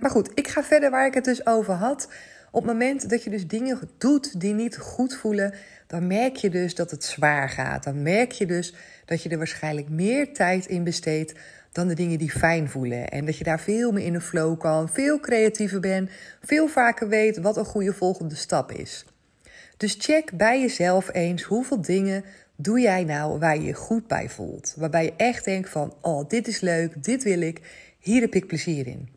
maar 0.00 0.10
goed, 0.10 0.30
ik 0.34 0.48
ga 0.48 0.62
verder 0.62 0.90
waar 0.90 1.06
ik 1.06 1.14
het 1.14 1.24
dus 1.24 1.46
over 1.46 1.74
had. 1.74 2.08
Op 2.50 2.62
het 2.62 2.72
moment 2.72 3.10
dat 3.10 3.22
je 3.22 3.30
dus 3.30 3.46
dingen 3.46 3.78
doet 3.98 4.40
die 4.40 4.54
niet 4.54 4.78
goed 4.78 5.14
voelen, 5.14 5.54
dan 5.86 6.06
merk 6.06 6.36
je 6.36 6.50
dus 6.50 6.74
dat 6.74 6.90
het 6.90 7.04
zwaar 7.04 7.48
gaat. 7.48 7.84
Dan 7.84 8.02
merk 8.02 8.32
je 8.32 8.46
dus 8.46 8.74
dat 9.04 9.22
je 9.22 9.28
er 9.28 9.38
waarschijnlijk 9.38 9.88
meer 9.88 10.34
tijd 10.34 10.66
in 10.66 10.84
besteedt 10.84 11.34
dan 11.72 11.88
de 11.88 11.94
dingen 11.94 12.18
die 12.18 12.30
fijn 12.30 12.68
voelen. 12.68 13.08
En 13.08 13.24
dat 13.24 13.38
je 13.38 13.44
daar 13.44 13.60
veel 13.60 13.92
meer 13.92 14.04
in 14.04 14.12
de 14.12 14.20
flow 14.20 14.60
kan, 14.60 14.88
veel 14.88 15.20
creatiever 15.20 15.80
bent, 15.80 16.10
veel 16.42 16.68
vaker 16.68 17.08
weet 17.08 17.38
wat 17.38 17.56
een 17.56 17.64
goede 17.64 17.92
volgende 17.92 18.34
stap 18.34 18.72
is. 18.72 19.04
Dus 19.76 19.96
check 19.98 20.36
bij 20.36 20.60
jezelf 20.60 21.08
eens 21.12 21.42
hoeveel 21.42 21.80
dingen 21.80 22.24
doe 22.56 22.80
jij 22.80 23.04
nou 23.04 23.38
waar 23.38 23.56
je 23.56 23.62
je 23.62 23.74
goed 23.74 24.06
bij 24.06 24.28
voelt. 24.28 24.74
Waarbij 24.76 25.04
je 25.04 25.14
echt 25.16 25.44
denkt 25.44 25.68
van, 25.68 25.94
oh, 26.00 26.28
dit 26.28 26.48
is 26.48 26.60
leuk, 26.60 27.04
dit 27.04 27.22
wil 27.22 27.40
ik, 27.40 27.60
hier 27.98 28.20
heb 28.20 28.34
ik 28.34 28.46
plezier 28.46 28.86
in. 28.86 29.08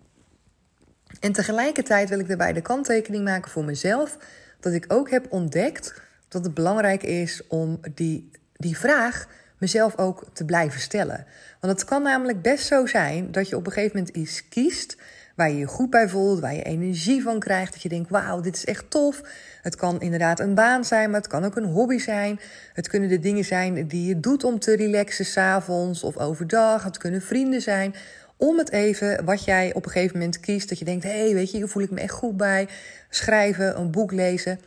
En 1.20 1.32
tegelijkertijd 1.32 2.10
wil 2.10 2.20
ik 2.20 2.28
daarbij 2.28 2.54
de 2.54 2.62
kanttekening 2.62 3.24
maken 3.24 3.52
voor 3.52 3.64
mezelf, 3.64 4.18
dat 4.60 4.74
ik 4.74 4.86
ook 4.88 5.10
heb 5.10 5.26
ontdekt 5.30 6.02
dat 6.28 6.44
het 6.44 6.54
belangrijk 6.54 7.04
is 7.04 7.48
om 7.48 7.80
die, 7.94 8.32
die 8.54 8.78
vraag 8.78 9.28
mezelf 9.58 9.98
ook 9.98 10.26
te 10.34 10.46
blijven 10.46 10.80
stellen. 10.80 11.26
Want 11.60 11.74
het 11.74 11.86
kan 11.86 12.04
namelijk 12.04 12.42
best 12.42 12.66
zo 12.66 12.86
zijn 12.86 13.32
dat 13.32 13.50
je 13.50 13.56
op 13.56 13.66
een 13.66 13.72
gegeven 13.72 13.98
moment 13.98 14.16
iets 14.16 14.50
kiest 14.50 14.98
waar 15.40 15.50
je 15.50 15.58
je 15.58 15.66
goed 15.66 15.90
bij 15.90 16.10
voelt, 16.10 16.40
waar 16.40 16.56
je 16.56 16.64
energie 16.64 17.22
van 17.22 17.40
krijgt. 17.40 17.74
Dat 17.74 17.82
je 17.82 17.90
denkt, 17.90 18.10
wauw, 18.10 18.42
dit 18.42 18.56
is 18.56 18.66
echt 18.66 18.90
tof. 18.90 19.22
Het 19.62 19.76
kan 19.76 20.02
inderdaad 20.02 20.40
een 20.40 20.54
baan 20.54 20.86
zijn, 20.86 21.10
maar 21.10 21.20
het 21.20 21.30
kan 21.30 21.46
ook 21.46 21.56
een 21.56 21.66
hobby 21.66 21.98
zijn. 21.98 22.40
Het 22.74 22.88
kunnen 22.88 23.10
de 23.10 23.20
dingen 23.20 23.46
zijn 23.46 23.88
die 23.88 24.06
je 24.06 24.20
doet 24.20 24.44
om 24.44 24.60
te 24.60 24.76
relaxen 24.76 25.26
s'avonds 25.26 26.04
of 26.04 26.18
overdag. 26.18 26.84
Het 26.84 26.98
kunnen 26.98 27.22
vrienden 27.22 27.62
zijn. 27.62 27.96
Om 28.38 28.58
het 28.58 28.72
even, 28.72 29.26
wat 29.26 29.44
jij 29.44 29.74
op 29.74 29.86
een 29.86 29.92
gegeven 29.92 30.18
moment 30.18 30.40
kiest, 30.40 30.70
dat 30.70 30.80
je 30.80 30.86
denkt, 30.86 31.04
hé, 31.04 31.20
hey, 31.20 31.34
weet 31.34 31.52
je, 31.52 31.58
hier 31.58 31.68
voel 31.68 31.84
ik 31.84 31.92
me 31.92 32.00
echt 32.00 32.14
goed 32.14 32.38
bij. 32.38 32.68
Schrijven, 33.10 33.80
een 33.80 33.92
boek 33.92 34.12
lezen. 34.12 34.60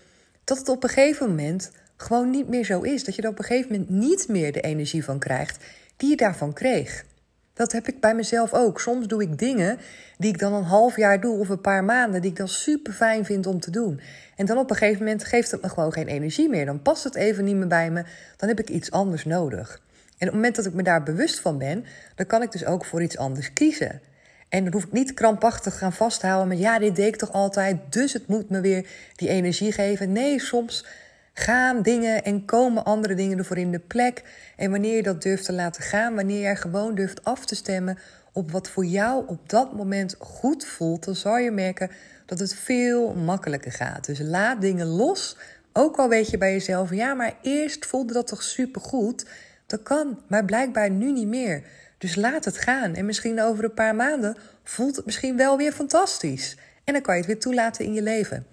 Dat 0.45 0.59
het 0.59 0.69
op 0.69 0.83
een 0.83 0.89
gegeven 0.89 1.29
moment 1.29 1.71
gewoon 1.97 2.31
niet 2.31 2.49
meer 2.49 2.65
zo 2.65 2.81
is. 2.81 3.05
Dat 3.05 3.15
je 3.15 3.23
er 3.23 3.29
op 3.29 3.39
een 3.39 3.45
gegeven 3.45 3.71
moment 3.71 3.91
niet 3.91 4.29
meer 4.29 4.53
de 4.53 4.61
energie 4.61 5.05
van 5.05 5.19
krijgt 5.19 5.65
die 5.97 6.11
je 6.11 6.17
daarvan 6.17 6.53
kreeg. 6.53 7.05
Dat 7.55 7.73
heb 7.73 7.89
ik 7.89 8.01
bij 8.01 8.15
mezelf 8.15 8.53
ook. 8.53 8.81
Soms 8.81 9.07
doe 9.07 9.23
ik 9.23 9.39
dingen 9.39 9.79
die 10.19 10.31
ik 10.31 10.39
dan 10.39 10.53
een 10.53 10.63
half 10.63 10.97
jaar 10.97 11.21
doe 11.21 11.39
of 11.39 11.49
een 11.49 11.61
paar 11.61 11.85
maanden, 11.85 12.21
die 12.21 12.31
ik 12.31 12.37
dan 12.37 12.49
super 12.49 12.93
fijn 12.93 13.25
vind 13.25 13.47
om 13.47 13.61
te 13.61 13.71
doen. 13.71 14.01
En 14.37 14.47
dan 14.47 14.59
op 14.59 14.71
een 14.71 14.77
gegeven 14.77 15.05
moment 15.05 15.25
geeft 15.25 15.51
het 15.51 15.63
me 15.63 15.69
gewoon 15.69 15.93
geen 15.93 16.09
energie 16.09 16.49
meer. 16.49 16.67
Dan 16.67 16.83
past 16.83 17.05
het 17.05 17.15
even 17.15 17.45
niet 17.45 17.57
meer 17.57 17.67
bij 17.67 17.91
me. 17.91 18.05
Dan 18.37 18.49
heb 18.49 18.61
ik 18.61 18.69
iets 18.69 18.91
anders 18.91 19.25
nodig. 19.25 19.81
En 20.19 20.29
op 20.29 20.35
het 20.35 20.43
moment 20.43 20.57
dat 20.57 20.67
ik 20.67 20.75
me 20.75 20.83
daar 20.83 21.03
bewust 21.03 21.41
van 21.41 21.59
ben, 21.59 21.85
dan 22.15 22.27
kan 22.27 22.43
ik 22.43 22.53
dus 22.53 22.65
ook 22.65 22.85
voor 22.85 23.03
iets 23.03 23.19
anders 23.19 23.53
kiezen. 23.53 24.01
En 24.49 24.65
dan 24.65 24.73
hoef 24.73 24.85
ik 24.85 24.93
niet 24.93 25.15
krampachtig 25.15 25.79
gaan 25.79 25.93
vasthouden 25.93 26.49
met 26.49 26.59
ja, 26.59 26.79
dit 26.79 26.97
deed 26.97 27.07
ik 27.07 27.17
toch 27.17 27.33
altijd, 27.33 27.77
dus 27.89 28.13
het 28.13 28.27
moet 28.27 28.51
me 28.51 28.61
weer 28.61 28.87
die 29.17 29.29
energie 29.29 29.73
geven. 29.73 30.13
Nee, 30.13 30.41
soms 30.41 30.87
gaan 31.33 31.83
dingen 31.83 32.25
en 32.25 32.45
komen 32.45 32.85
andere 32.85 33.15
dingen 33.15 33.39
ervoor 33.39 33.59
in 33.59 33.73
de 33.73 33.79
plek. 33.79 34.23
En 34.57 34.71
wanneer 34.71 34.97
je 34.97 35.03
dat 35.03 35.23
durft 35.23 35.45
te 35.45 35.53
laten 35.53 35.83
gaan, 35.83 36.15
wanneer 36.15 36.41
jij 36.41 36.57
gewoon 36.57 36.95
durft 36.95 37.25
af 37.25 37.47
te 37.47 37.55
stemmen 37.55 37.99
op 38.33 38.51
wat 38.51 38.69
voor 38.69 38.85
jou 38.85 39.25
op 39.27 39.49
dat 39.49 39.73
moment 39.73 40.17
goed 40.19 40.65
voelt, 40.65 41.05
dan 41.05 41.15
zal 41.15 41.39
je 41.39 41.51
merken 41.51 41.91
dat 42.27 42.39
het 42.39 42.55
veel 42.55 43.15
makkelijker 43.15 43.73
gaat. 43.73 44.07
Dus 44.07 44.19
laat 44.19 44.61
dingen 44.61 44.87
los. 44.87 45.37
Ook 45.73 45.97
al 45.97 46.09
weet 46.09 46.31
je 46.31 46.39
bij 46.39 46.53
jezelf, 46.53 46.91
ja, 46.91 47.15
maar 47.15 47.37
eerst 47.43 47.87
voelde 47.87 48.13
dat 48.13 48.27
toch 48.27 48.43
supergoed. 48.43 49.27
Dat 49.67 49.83
kan, 49.83 50.21
maar 50.27 50.45
blijkbaar 50.45 50.91
nu 50.91 51.13
niet 51.13 51.29
meer. 51.29 51.63
Dus 51.99 52.15
laat 52.15 52.45
het 52.45 52.59
gaan. 52.59 52.95
En 52.95 53.07
misschien 53.07 53.41
over 53.41 53.65
een 53.65 53.75
paar 53.75 53.95
maanden 53.95 54.37
voelt 54.65 54.97
het 54.97 55.05
misschien 55.05 55.37
wel 55.37 55.57
weer 55.57 55.73
fantastisch. 55.73 56.57
En 56.85 56.93
dan 56.93 57.03
kan 57.03 57.15
je 57.15 57.21
het 57.21 57.31
weer 57.31 57.41
toelaten 57.41 57.85
in 57.85 57.93
je 57.93 58.03
leven. 58.03 58.47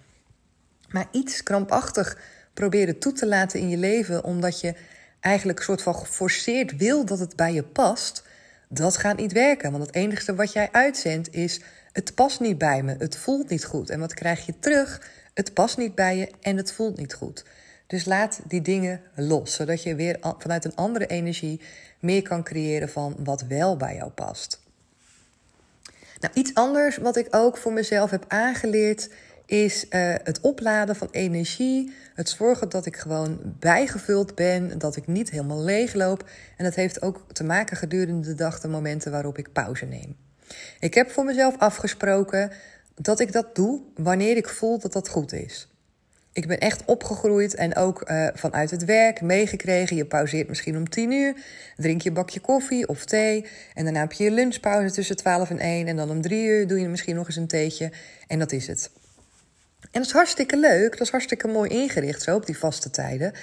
Maar 0.89 1.07
iets 1.11 1.43
krampachtig 1.43 2.17
proberen 2.59 2.99
toe 2.99 3.11
te 3.11 3.27
laten 3.27 3.59
in 3.59 3.69
je 3.69 3.77
leven, 3.77 4.23
omdat 4.23 4.59
je 4.61 4.73
eigenlijk 5.19 5.57
een 5.59 5.65
soort 5.65 5.81
van 5.81 5.95
geforceerd 5.95 6.77
wil 6.77 7.05
dat 7.05 7.19
het 7.19 7.35
bij 7.35 7.53
je 7.53 7.63
past, 7.63 8.23
dat 8.67 8.97
gaat 8.97 9.17
niet 9.17 9.31
werken. 9.31 9.71
Want 9.71 9.85
het 9.85 9.95
enige 9.95 10.35
wat 10.35 10.53
jij 10.53 10.69
uitzendt 10.71 11.33
is: 11.33 11.61
het 11.91 12.15
past 12.15 12.39
niet 12.39 12.57
bij 12.57 12.83
me, 12.83 12.95
het 12.97 13.17
voelt 13.17 13.49
niet 13.49 13.65
goed. 13.65 13.89
En 13.89 13.99
wat 13.99 14.13
krijg 14.13 14.45
je 14.45 14.53
terug? 14.59 15.09
Het 15.33 15.53
past 15.53 15.77
niet 15.77 15.95
bij 15.95 16.17
je 16.17 16.31
en 16.41 16.57
het 16.57 16.73
voelt 16.73 16.97
niet 16.97 17.13
goed. 17.13 17.45
Dus 17.87 18.05
laat 18.05 18.39
die 18.47 18.61
dingen 18.61 19.01
los, 19.15 19.53
zodat 19.53 19.83
je 19.83 19.95
weer 19.95 20.17
vanuit 20.37 20.65
een 20.65 20.75
andere 20.75 21.07
energie 21.07 21.61
meer 21.99 22.21
kan 22.21 22.43
creëren 22.43 22.89
van 22.89 23.15
wat 23.23 23.41
wel 23.41 23.77
bij 23.77 23.95
jou 23.95 24.09
past. 24.09 24.61
Nou, 26.19 26.33
iets 26.33 26.53
anders 26.53 26.97
wat 26.97 27.15
ik 27.15 27.27
ook 27.31 27.57
voor 27.57 27.73
mezelf 27.73 28.11
heb 28.11 28.25
aangeleerd 28.27 29.09
is 29.49 29.85
uh, 29.89 30.13
het 30.23 30.39
opladen 30.41 30.95
van 30.95 31.07
energie. 31.11 31.93
Het 32.13 32.29
zorgen 32.29 32.69
dat 32.69 32.85
ik 32.85 32.97
gewoon 32.97 33.39
bijgevuld 33.43 34.35
ben, 34.35 34.77
dat 34.77 34.95
ik 34.95 35.07
niet 35.07 35.29
helemaal 35.29 35.61
leegloop. 35.61 36.29
En 36.57 36.65
dat 36.65 36.75
heeft 36.75 37.01
ook 37.01 37.25
te 37.31 37.43
maken 37.43 37.77
gedurende 37.77 38.27
de 38.27 38.35
dag 38.35 38.59
de 38.59 38.67
momenten 38.67 39.11
waarop 39.11 39.37
ik 39.37 39.51
pauze 39.51 39.85
neem. 39.85 40.15
Ik 40.79 40.93
heb 40.93 41.09
voor 41.09 41.25
mezelf 41.25 41.57
afgesproken 41.57 42.51
dat 42.95 43.19
ik 43.19 43.31
dat 43.31 43.55
doe 43.55 43.81
wanneer 43.95 44.37
ik 44.37 44.49
voel 44.49 44.79
dat 44.79 44.93
dat 44.93 45.09
goed 45.09 45.33
is. 45.33 45.67
Ik 46.33 46.47
ben 46.47 46.59
echt 46.59 46.85
opgegroeid 46.85 47.55
en 47.55 47.75
ook 47.75 48.09
uh, 48.09 48.27
vanuit 48.33 48.71
het 48.71 48.85
werk 48.85 49.21
meegekregen. 49.21 49.95
Je 49.95 50.05
pauzeert 50.05 50.47
misschien 50.47 50.77
om 50.77 50.89
10 50.89 51.11
uur, 51.11 51.35
drink 51.75 52.01
je 52.01 52.11
bakje 52.11 52.39
koffie 52.39 52.87
of 52.87 53.05
thee. 53.05 53.45
En 53.73 53.83
daarna 53.83 53.99
heb 53.99 54.11
je 54.11 54.23
je 54.23 54.31
lunchpauze 54.31 54.93
tussen 54.93 55.15
12 55.15 55.49
en 55.49 55.59
1. 55.59 55.87
En 55.87 55.95
dan 55.95 56.09
om 56.09 56.21
3 56.21 56.45
uur 56.45 56.67
doe 56.67 56.79
je 56.79 56.87
misschien 56.87 57.15
nog 57.15 57.27
eens 57.27 57.35
een 57.35 57.47
theetje. 57.47 57.91
En 58.27 58.39
dat 58.39 58.51
is 58.51 58.67
het. 58.67 58.89
En 59.91 59.99
dat 59.99 60.05
is 60.05 60.11
hartstikke 60.11 60.57
leuk, 60.57 60.91
dat 60.91 61.01
is 61.01 61.09
hartstikke 61.09 61.47
mooi 61.47 61.69
ingericht 61.69 62.21
zo 62.21 62.35
op 62.35 62.45
die 62.45 62.57
vaste 62.57 62.89
tijden. 62.89 63.33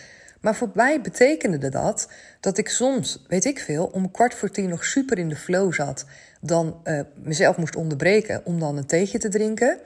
Maar 0.40 0.54
voor 0.54 0.70
mij 0.74 1.00
betekende 1.00 1.70
dat 1.70 2.08
dat 2.40 2.58
ik 2.58 2.68
soms, 2.68 3.24
weet 3.28 3.44
ik 3.44 3.58
veel, 3.58 3.86
om 3.92 4.10
kwart 4.10 4.34
voor 4.34 4.50
tien 4.50 4.68
nog 4.68 4.84
super 4.84 5.18
in 5.18 5.28
de 5.28 5.36
flow 5.36 5.72
zat. 5.72 6.04
Dan 6.40 6.80
uh, 6.84 7.00
mezelf 7.14 7.56
moest 7.56 7.76
onderbreken 7.76 8.40
om 8.44 8.60
dan 8.60 8.76
een 8.76 8.86
theetje 8.86 9.18
te 9.18 9.28
drinken. 9.28 9.78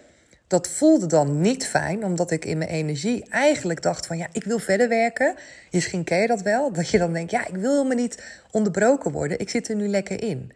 Dat 0.47 0.69
voelde 0.69 1.07
dan 1.07 1.41
niet 1.41 1.67
fijn, 1.67 2.05
omdat 2.05 2.31
ik 2.31 2.45
in 2.45 2.59
mijn 2.59 2.71
energie 2.71 3.25
eigenlijk 3.29 3.83
dacht 3.83 4.07
van 4.07 4.19
ja, 4.19 4.27
ik 4.33 4.45
wil 4.45 4.59
verder 4.59 4.89
werken. 4.89 5.35
Misschien 5.71 6.05
ken 6.05 6.19
je 6.19 6.27
dat 6.27 6.43
wel, 6.43 6.73
dat 6.73 6.89
je 6.89 6.99
dan 6.99 7.13
denkt 7.13 7.31
ja, 7.31 7.47
ik 7.47 7.57
wil 7.57 7.85
me 7.85 7.95
niet 7.95 8.23
onderbroken 8.51 9.13
worden, 9.13 9.39
ik 9.39 9.49
zit 9.49 9.69
er 9.69 9.77
nu 9.77 9.89
lekker 9.89 10.23
in. 10.23 10.53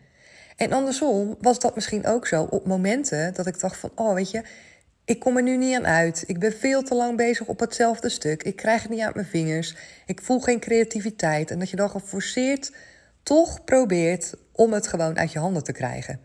En 0.56 0.73
andersom 0.73 1.37
was 1.40 1.58
dat 1.58 1.75
misschien 1.75 2.06
ook 2.06 2.26
zo 2.26 2.42
op 2.50 2.66
momenten 2.66 3.34
dat 3.34 3.46
ik 3.46 3.61
dacht 3.61 3.76
van 3.76 3.90
oh 3.94 4.14
weet 4.14 4.30
je, 4.30 4.42
ik 5.04 5.18
kom 5.18 5.37
er 5.37 5.42
nu 5.42 5.56
niet 5.56 5.76
aan 5.76 5.87
uit. 5.87 6.25
Ik 6.26 6.38
ben 6.38 6.52
veel 6.52 6.82
te 6.82 6.94
lang 6.94 7.16
bezig 7.16 7.46
op 7.46 7.61
hetzelfde 7.61 8.08
stuk. 8.08 8.42
Ik 8.42 8.56
krijg 8.56 8.82
het 8.82 8.90
niet 8.90 9.00
uit 9.00 9.14
mijn 9.14 9.26
vingers. 9.26 9.76
Ik 10.06 10.23
voel 10.23 10.40
geen 10.40 10.61
creativiteit. 10.61 11.50
En 11.50 11.58
dat 11.58 11.70
je 11.70 11.76
dan 11.76 11.90
geforceerd 11.90 12.73
toch 13.23 13.64
probeert 13.64 14.34
om 14.52 14.73
het 14.73 14.87
gewoon 14.87 15.18
uit 15.18 15.32
je 15.32 15.38
handen 15.38 15.64
te 15.64 15.73
krijgen. 15.73 16.20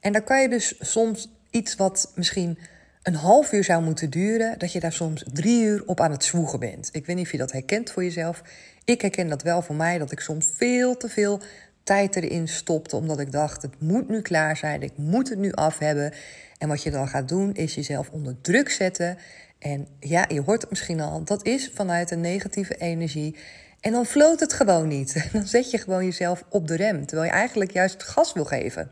En 0.00 0.12
dan 0.12 0.24
kan 0.24 0.42
je 0.42 0.48
dus 0.48 0.74
soms 0.80 1.30
iets 1.50 1.76
wat 1.76 2.12
misschien 2.14 2.58
een 3.02 3.14
half 3.14 3.52
uur 3.52 3.64
zou 3.64 3.82
moeten 3.82 4.10
duren, 4.10 4.58
dat 4.58 4.72
je 4.72 4.80
daar 4.80 4.92
soms 4.92 5.24
drie 5.32 5.62
uur 5.62 5.82
op 5.86 6.00
aan 6.00 6.10
het 6.10 6.24
zwoegen 6.24 6.58
bent. 6.58 6.88
Ik 6.92 7.06
weet 7.06 7.16
niet 7.16 7.24
of 7.24 7.32
je 7.32 7.38
dat 7.38 7.52
herkent 7.52 7.90
voor 7.90 8.04
jezelf. 8.04 8.42
Ik 8.84 9.00
herken 9.00 9.28
dat 9.28 9.42
wel 9.42 9.62
voor 9.62 9.74
mij, 9.74 9.98
dat 9.98 10.12
ik 10.12 10.20
soms 10.20 10.46
veel 10.56 10.96
te 10.96 11.08
veel 11.08 11.40
tijd 11.82 12.16
erin 12.16 12.48
stopte, 12.48 12.96
omdat 12.96 13.18
ik 13.18 13.32
dacht: 13.32 13.62
het 13.62 13.80
moet 13.80 14.08
nu 14.08 14.20
klaar 14.20 14.56
zijn, 14.56 14.82
ik 14.82 14.96
moet 14.96 15.28
het 15.28 15.38
nu 15.38 15.52
af 15.52 15.78
hebben. 15.78 16.12
En 16.58 16.68
wat 16.68 16.82
je 16.82 16.90
dan 16.90 17.08
gaat 17.08 17.28
doen, 17.28 17.54
is 17.54 17.74
jezelf 17.74 18.10
onder 18.10 18.36
druk 18.40 18.70
zetten. 18.70 19.18
En 19.58 19.86
ja, 20.00 20.24
je 20.28 20.40
hoort 20.40 20.60
het 20.60 20.70
misschien 20.70 21.00
al, 21.00 21.24
dat 21.24 21.46
is 21.46 21.70
vanuit 21.74 22.10
een 22.10 22.20
negatieve 22.20 22.74
energie. 22.74 23.36
En 23.80 23.92
dan 23.92 24.06
floot 24.06 24.40
het 24.40 24.52
gewoon 24.52 24.88
niet. 24.88 25.24
Dan 25.32 25.46
zet 25.46 25.70
je 25.70 25.78
gewoon 25.78 26.04
jezelf 26.04 26.44
op 26.48 26.66
de 26.68 26.76
rem, 26.76 27.06
terwijl 27.06 27.30
je 27.30 27.36
eigenlijk 27.36 27.72
juist 27.72 28.02
gas 28.02 28.32
wil 28.32 28.44
geven. 28.44 28.90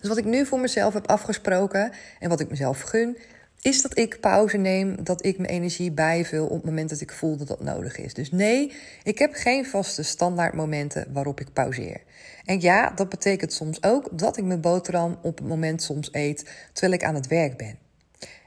Dus 0.00 0.08
wat 0.08 0.16
ik 0.16 0.24
nu 0.24 0.46
voor 0.46 0.60
mezelf 0.60 0.94
heb 0.94 1.06
afgesproken 1.06 1.92
en 2.18 2.28
wat 2.28 2.40
ik 2.40 2.50
mezelf 2.50 2.80
gun, 2.80 3.16
is 3.62 3.82
dat 3.82 3.98
ik 3.98 4.20
pauze 4.20 4.56
neem, 4.56 5.04
dat 5.04 5.24
ik 5.24 5.38
mijn 5.38 5.50
energie 5.50 5.92
bijvul 5.92 6.44
op 6.44 6.52
het 6.52 6.64
moment 6.64 6.88
dat 6.88 7.00
ik 7.00 7.12
voel 7.12 7.36
dat 7.36 7.48
dat 7.48 7.60
nodig 7.60 7.98
is. 7.98 8.14
Dus 8.14 8.30
nee, 8.30 8.72
ik 9.02 9.18
heb 9.18 9.32
geen 9.34 9.66
vaste 9.66 10.02
standaard 10.02 10.54
momenten 10.54 11.06
waarop 11.12 11.40
ik 11.40 11.52
pauzeer. 11.52 12.00
En 12.44 12.60
ja, 12.60 12.90
dat 12.90 13.08
betekent 13.08 13.52
soms 13.52 13.82
ook 13.82 14.18
dat 14.18 14.36
ik 14.36 14.44
mijn 14.44 14.60
boterham 14.60 15.18
op 15.22 15.38
het 15.38 15.48
moment 15.48 15.82
soms 15.82 16.08
eet 16.12 16.50
terwijl 16.72 16.92
ik 16.92 17.04
aan 17.04 17.14
het 17.14 17.26
werk 17.26 17.56
ben. 17.56 17.78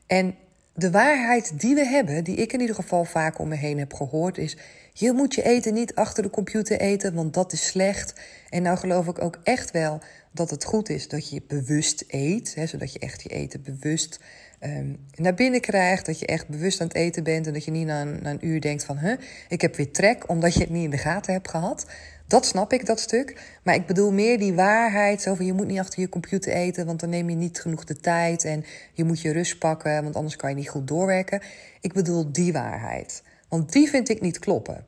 En 0.08 0.36
de 0.74 0.92
waarheid 0.92 1.60
die 1.60 1.76
we 1.76 1.86
hebben, 1.86 2.24
die 2.24 2.36
ik 2.36 2.54
in 2.54 2.60
ieder 2.60 2.76
geval 2.76 3.06
vaak 3.06 3.40
om 3.40 3.48
me 3.48 3.56
heen 3.56 3.80
heb 3.80 3.94
gehoord, 3.94 4.38
is: 4.38 4.58
je 4.98 5.12
moet 5.12 5.36
je 5.36 5.44
eten 5.44 5.74
niet 5.74 5.96
achter 5.96 6.24
de 6.24 6.30
computer 6.30 6.80
eten, 6.80 7.14
want 7.14 7.34
dat 7.34 7.54
is 7.54 7.66
slecht. 7.66 8.14
En 8.50 8.62
nou 8.62 8.78
geloof 8.78 9.08
ik 9.08 9.22
ook 9.22 9.40
echt 9.44 9.72
wel 9.72 10.00
dat 10.32 10.50
het 10.50 10.64
goed 10.64 10.90
is 10.90 11.08
dat 11.08 11.30
je 11.30 11.42
bewust 11.48 12.04
eet, 12.08 12.56
hè, 12.56 12.66
zodat 12.66 12.94
je 12.94 13.00
echt 13.00 13.22
je 13.22 13.30
eten 13.30 13.62
bewust 13.62 14.20
um, 14.62 14.98
naar 15.16 15.34
binnen 15.34 15.62
krijgt. 15.62 16.06
Dat 16.06 16.20
je 16.20 16.26
echt 16.26 16.48
bewust 16.48 16.82
aan 16.82 16.88
het 16.88 16.96
eten 16.96 17.24
bent 17.24 17.48
en 17.48 17.54
dat 17.54 17.66
je 17.66 17.72
niet 17.72 17.86
na 17.86 18.02
een, 18.02 18.26
een 18.26 18.46
uur 18.48 18.62
denkt 18.62 18.84
van, 18.84 18.98
huh, 18.98 19.18
ik 19.50 19.62
heb 19.62 19.76
weer 19.76 19.92
trek 19.92 20.30
omdat 20.30 20.54
je 20.54 20.60
het 20.60 20.70
niet 20.70 20.84
in 20.84 20.90
de 20.90 20.98
gaten 20.98 21.34
hebt 21.34 21.50
gehad. 21.50 21.86
Dat 22.28 22.46
snap 22.46 22.74
ik, 22.74 22.86
dat 22.86 23.00
stuk. 23.00 23.42
Maar 23.64 23.76
ik 23.76 23.86
bedoel 23.86 24.12
meer 24.12 24.40
die 24.40 24.54
waarheid. 24.54 25.22
Zo 25.22 25.36
van 25.36 25.46
je 25.46 25.54
moet 25.54 25.68
niet 25.68 25.80
achter 25.80 26.00
je 26.00 26.10
computer 26.10 26.54
eten, 26.54 26.86
want 26.86 27.00
dan 27.00 27.10
neem 27.10 27.30
je 27.30 27.36
niet 27.36 27.62
genoeg 27.62 27.84
de 27.84 27.96
tijd. 27.96 28.44
En 28.44 28.66
je 28.94 29.04
moet 29.04 29.22
je 29.22 29.32
rust 29.32 29.60
pakken, 29.60 30.04
want 30.04 30.16
anders 30.16 30.36
kan 30.36 30.50
je 30.50 30.56
niet 30.56 30.70
goed 30.70 30.88
doorwerken. 30.88 31.42
Ik 31.82 31.94
bedoel 31.94 32.32
die 32.32 32.54
waarheid. 32.54 33.24
Want 33.50 33.72
die 33.72 33.90
vind 33.90 34.10
ik 34.10 34.22
niet 34.22 34.40
kloppen. 34.40 34.86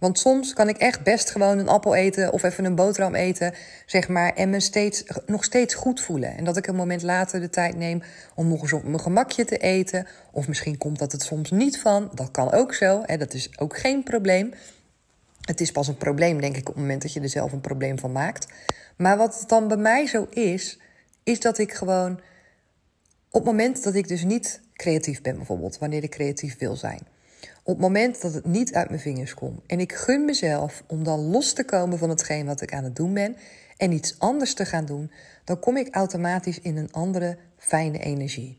Want 0.00 0.18
soms 0.18 0.52
kan 0.52 0.68
ik 0.68 0.76
echt 0.76 1.02
best 1.02 1.30
gewoon 1.30 1.58
een 1.58 1.68
appel 1.68 1.94
eten 1.94 2.32
of 2.32 2.42
even 2.42 2.64
een 2.64 2.74
boterham 2.74 3.14
eten, 3.14 3.54
zeg 3.86 4.08
maar, 4.08 4.34
en 4.34 4.50
me 4.50 4.60
steeds, 4.60 5.04
nog 5.26 5.44
steeds 5.44 5.74
goed 5.74 6.00
voelen. 6.00 6.36
En 6.36 6.44
dat 6.44 6.56
ik 6.56 6.66
een 6.66 6.74
moment 6.74 7.02
later 7.02 7.40
de 7.40 7.50
tijd 7.50 7.76
neem 7.76 8.02
om 8.34 8.48
nog 8.48 8.62
eens 8.62 8.72
op 8.72 8.84
mijn 8.84 9.00
gemakje 9.00 9.44
te 9.44 9.56
eten. 9.56 10.06
Of 10.32 10.48
misschien 10.48 10.78
komt 10.78 10.98
dat 10.98 11.12
het 11.12 11.22
soms 11.22 11.50
niet 11.50 11.80
van. 11.80 12.10
Dat 12.14 12.30
kan 12.30 12.52
ook 12.52 12.74
zo. 12.74 13.02
Hè, 13.04 13.16
dat 13.16 13.34
is 13.34 13.58
ook 13.58 13.78
geen 13.78 14.02
probleem. 14.02 14.52
Het 15.40 15.60
is 15.60 15.72
pas 15.72 15.88
een 15.88 15.96
probleem, 15.96 16.40
denk 16.40 16.56
ik, 16.56 16.68
op 16.68 16.74
het 16.74 16.82
moment 16.82 17.02
dat 17.02 17.12
je 17.12 17.20
er 17.20 17.28
zelf 17.28 17.52
een 17.52 17.60
probleem 17.60 17.98
van 17.98 18.12
maakt. 18.12 18.46
Maar 18.96 19.16
wat 19.16 19.38
het 19.40 19.48
dan 19.48 19.68
bij 19.68 19.76
mij 19.76 20.06
zo 20.06 20.26
is, 20.30 20.78
is 21.22 21.40
dat 21.40 21.58
ik 21.58 21.72
gewoon 21.72 22.20
op 23.30 23.40
het 23.40 23.44
moment 23.44 23.82
dat 23.82 23.94
ik 23.94 24.08
dus 24.08 24.24
niet 24.24 24.60
creatief 24.74 25.22
ben, 25.22 25.36
bijvoorbeeld, 25.36 25.78
wanneer 25.78 26.02
ik 26.02 26.10
creatief 26.10 26.58
wil 26.58 26.76
zijn. 26.76 27.00
Op 27.62 27.72
het 27.72 27.78
moment 27.78 28.22
dat 28.22 28.34
het 28.34 28.46
niet 28.46 28.74
uit 28.74 28.88
mijn 28.88 29.00
vingers 29.00 29.34
komt. 29.34 29.60
En 29.66 29.80
ik 29.80 29.92
gun 29.92 30.24
mezelf 30.24 30.82
om 30.86 31.04
dan 31.04 31.20
los 31.20 31.52
te 31.52 31.64
komen 31.64 31.98
van 31.98 32.08
hetgeen 32.08 32.46
wat 32.46 32.60
ik 32.60 32.72
aan 32.72 32.84
het 32.84 32.96
doen 32.96 33.14
ben 33.14 33.36
en 33.76 33.92
iets 33.92 34.18
anders 34.18 34.54
te 34.54 34.64
gaan 34.64 34.84
doen, 34.84 35.10
dan 35.44 35.58
kom 35.58 35.76
ik 35.76 35.94
automatisch 35.94 36.60
in 36.60 36.76
een 36.76 36.92
andere 36.92 37.36
fijne 37.58 37.98
energie. 37.98 38.58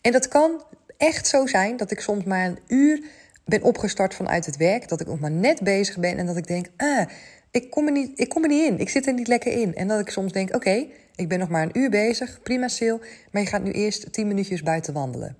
En 0.00 0.12
dat 0.12 0.28
kan 0.28 0.64
echt 0.96 1.26
zo 1.26 1.46
zijn 1.46 1.76
dat 1.76 1.90
ik 1.90 2.00
soms 2.00 2.24
maar 2.24 2.46
een 2.46 2.58
uur 2.66 3.02
ben 3.44 3.62
opgestart 3.62 4.14
vanuit 4.14 4.46
het 4.46 4.56
werk, 4.56 4.88
dat 4.88 5.00
ik 5.00 5.06
nog 5.06 5.20
maar 5.20 5.30
net 5.30 5.60
bezig 5.60 5.98
ben 5.98 6.18
en 6.18 6.26
dat 6.26 6.36
ik 6.36 6.46
denk, 6.46 6.66
ah, 6.76 7.06
ik 7.50 7.70
kom 7.70 7.86
er 7.86 7.92
niet, 7.92 8.20
ik 8.20 8.28
kom 8.28 8.42
er 8.42 8.48
niet 8.48 8.70
in, 8.70 8.78
ik 8.78 8.88
zit 8.88 9.06
er 9.06 9.12
niet 9.12 9.28
lekker 9.28 9.52
in. 9.52 9.74
En 9.74 9.88
dat 9.88 10.00
ik 10.00 10.10
soms 10.10 10.32
denk, 10.32 10.54
oké, 10.54 10.86
ik 11.14 11.28
ben 11.28 11.38
nog 11.38 11.48
maar 11.48 11.62
een 11.62 11.78
uur 11.78 11.90
bezig, 11.90 12.42
prima 12.42 12.68
stil, 12.68 13.00
maar 13.30 13.42
je 13.42 13.48
gaat 13.48 13.62
nu 13.62 13.70
eerst 13.70 14.12
tien 14.12 14.26
minuutjes 14.26 14.62
buiten 14.62 14.94
wandelen. 14.94 15.36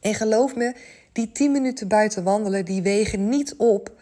En 0.00 0.14
geloof 0.14 0.56
me, 0.56 0.74
die 1.12 1.32
tien 1.32 1.52
minuten 1.52 1.88
buiten 1.88 2.24
wandelen, 2.24 2.64
die 2.64 2.82
wegen 2.82 3.28
niet 3.28 3.54
op 3.56 4.00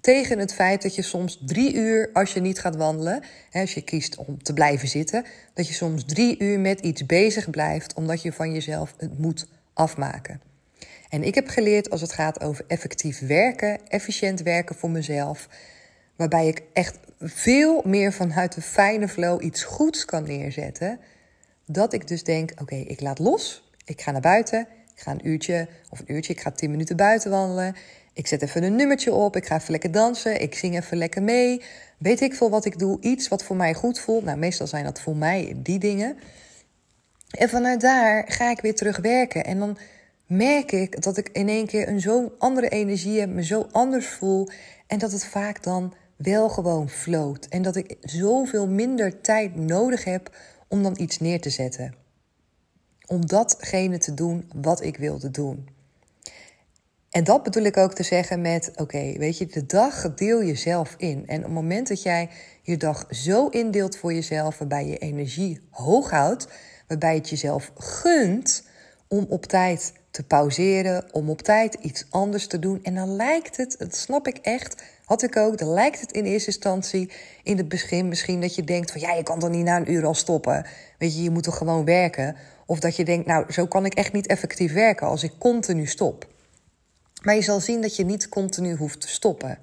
tegen 0.00 0.38
het 0.38 0.54
feit 0.54 0.82
dat 0.82 0.94
je 0.94 1.02
soms 1.02 1.42
drie 1.46 1.74
uur, 1.74 2.10
als 2.12 2.32
je 2.32 2.40
niet 2.40 2.58
gaat 2.58 2.76
wandelen, 2.76 3.22
hè, 3.50 3.60
als 3.60 3.74
je 3.74 3.82
kiest 3.82 4.16
om 4.16 4.42
te 4.42 4.52
blijven 4.52 4.88
zitten, 4.88 5.24
dat 5.54 5.68
je 5.68 5.74
soms 5.74 6.04
drie 6.04 6.38
uur 6.38 6.60
met 6.60 6.80
iets 6.80 7.06
bezig 7.06 7.50
blijft, 7.50 7.94
omdat 7.94 8.22
je 8.22 8.32
van 8.32 8.52
jezelf 8.52 8.94
het 8.96 9.18
moet 9.18 9.48
afmaken. 9.72 10.40
En 11.08 11.22
ik 11.22 11.34
heb 11.34 11.48
geleerd 11.48 11.90
als 11.90 12.00
het 12.00 12.12
gaat 12.12 12.40
over 12.40 12.64
effectief 12.68 13.18
werken, 13.18 13.88
efficiënt 13.88 14.42
werken 14.42 14.76
voor 14.76 14.90
mezelf, 14.90 15.48
waarbij 16.16 16.46
ik 16.46 16.62
echt 16.72 16.98
veel 17.18 17.82
meer 17.84 18.12
vanuit 18.12 18.54
de 18.54 18.62
fijne 18.62 19.08
flow 19.08 19.42
iets 19.42 19.64
goeds 19.64 20.04
kan 20.04 20.22
neerzetten, 20.22 21.00
dat 21.66 21.92
ik 21.92 22.08
dus 22.08 22.24
denk: 22.24 22.52
oké, 22.60 22.74
ik 22.74 23.00
laat 23.00 23.18
los, 23.18 23.70
ik 23.84 24.00
ga 24.00 24.10
naar 24.10 24.20
buiten, 24.20 24.66
ga 25.02 25.10
een 25.10 25.26
uurtje 25.28 25.68
of 25.90 25.98
een 25.98 26.12
uurtje, 26.12 26.32
ik 26.32 26.40
ga 26.40 26.50
tien 26.50 26.70
minuten 26.70 26.96
buiten 26.96 27.30
wandelen. 27.30 27.74
Ik 28.12 28.26
zet 28.26 28.42
even 28.42 28.62
een 28.62 28.76
nummertje 28.76 29.12
op, 29.12 29.36
ik 29.36 29.46
ga 29.46 29.56
even 29.56 29.70
lekker 29.70 29.90
dansen, 29.90 30.40
ik 30.40 30.54
zing 30.54 30.76
even 30.76 30.96
lekker 30.96 31.22
mee. 31.22 31.62
Weet 31.98 32.20
ik 32.20 32.34
veel 32.34 32.50
wat 32.50 32.64
ik 32.64 32.78
doe, 32.78 33.00
iets 33.00 33.28
wat 33.28 33.44
voor 33.44 33.56
mij 33.56 33.74
goed 33.74 34.00
voelt. 34.00 34.24
Nou, 34.24 34.38
meestal 34.38 34.66
zijn 34.66 34.84
dat 34.84 35.00
voor 35.00 35.16
mij 35.16 35.52
die 35.56 35.78
dingen. 35.78 36.16
En 37.30 37.48
vanuit 37.48 37.80
daar 37.80 38.24
ga 38.26 38.50
ik 38.50 38.60
weer 38.60 38.74
terug 38.74 38.96
werken. 38.96 39.44
En 39.44 39.58
dan 39.58 39.78
merk 40.26 40.72
ik 40.72 41.02
dat 41.02 41.16
ik 41.16 41.28
in 41.28 41.48
één 41.48 41.66
keer 41.66 41.88
een 41.88 42.00
zo 42.00 42.32
andere 42.38 42.68
energie 42.68 43.20
heb, 43.20 43.28
me 43.28 43.44
zo 43.44 43.68
anders 43.70 44.06
voel. 44.06 44.48
En 44.86 44.98
dat 44.98 45.12
het 45.12 45.24
vaak 45.24 45.62
dan 45.62 45.94
wel 46.16 46.48
gewoon 46.48 46.88
floot. 46.88 47.46
En 47.46 47.62
dat 47.62 47.76
ik 47.76 47.96
zoveel 48.00 48.68
minder 48.68 49.20
tijd 49.20 49.56
nodig 49.56 50.04
heb 50.04 50.36
om 50.68 50.82
dan 50.82 50.94
iets 50.98 51.18
neer 51.18 51.40
te 51.40 51.50
zetten. 51.50 52.01
Om 53.12 53.26
datgene 53.26 53.98
te 53.98 54.14
doen 54.14 54.50
wat 54.54 54.82
ik 54.82 54.96
wilde 54.96 55.30
doen. 55.30 55.68
En 57.10 57.24
dat 57.24 57.42
bedoel 57.42 57.62
ik 57.62 57.76
ook 57.76 57.94
te 57.94 58.02
zeggen 58.02 58.40
met: 58.40 58.70
oké, 58.74 59.18
weet 59.18 59.38
je, 59.38 59.46
de 59.46 59.66
dag 59.66 60.14
deel 60.14 60.40
je 60.40 60.54
zelf 60.54 60.94
in. 60.98 61.26
En 61.26 61.38
op 61.38 61.44
het 61.44 61.52
moment 61.52 61.88
dat 61.88 62.02
jij 62.02 62.28
je 62.62 62.76
dag 62.76 63.06
zo 63.10 63.48
indeelt 63.48 63.96
voor 63.96 64.12
jezelf, 64.12 64.58
waarbij 64.58 64.86
je 64.86 64.98
energie 64.98 65.60
hoog 65.70 66.10
houdt, 66.10 66.48
waarbij 66.88 67.14
het 67.14 67.28
jezelf 67.28 67.72
gunt 67.74 68.64
om 69.08 69.26
op 69.28 69.46
tijd 69.46 69.92
te 70.10 70.22
pauzeren, 70.22 71.04
om 71.14 71.30
op 71.30 71.42
tijd 71.42 71.74
iets 71.74 72.06
anders 72.10 72.46
te 72.46 72.58
doen. 72.58 72.82
En 72.82 72.94
dan 72.94 73.16
lijkt 73.16 73.56
het, 73.56 73.74
dat 73.78 73.96
snap 73.96 74.26
ik 74.26 74.36
echt, 74.36 74.82
had 75.04 75.22
ik 75.22 75.36
ook, 75.36 75.58
dan 75.58 75.68
lijkt 75.68 76.00
het 76.00 76.12
in 76.12 76.24
eerste 76.24 76.50
instantie 76.50 77.10
in 77.42 77.56
het 77.56 77.68
begin 77.68 78.08
misschien 78.08 78.40
dat 78.40 78.54
je 78.54 78.64
denkt 78.64 78.90
van 78.90 79.00
ja, 79.00 79.12
je 79.12 79.22
kan 79.22 79.38
toch 79.38 79.50
niet 79.50 79.64
na 79.64 79.76
een 79.76 79.92
uur 79.92 80.04
al 80.04 80.14
stoppen. 80.14 80.66
Weet 80.98 81.16
je, 81.16 81.22
je 81.22 81.30
moet 81.30 81.42
toch 81.42 81.56
gewoon 81.56 81.84
werken. 81.84 82.36
Of 82.72 82.80
dat 82.80 82.96
je 82.96 83.04
denkt, 83.04 83.26
nou, 83.26 83.52
zo 83.52 83.66
kan 83.66 83.84
ik 83.84 83.94
echt 83.94 84.12
niet 84.12 84.26
effectief 84.26 84.72
werken 84.72 85.06
als 85.06 85.22
ik 85.22 85.32
continu 85.38 85.86
stop. 85.86 86.26
Maar 87.22 87.34
je 87.34 87.42
zal 87.42 87.60
zien 87.60 87.80
dat 87.80 87.96
je 87.96 88.04
niet 88.04 88.28
continu 88.28 88.74
hoeft 88.74 89.00
te 89.00 89.08
stoppen. 89.08 89.58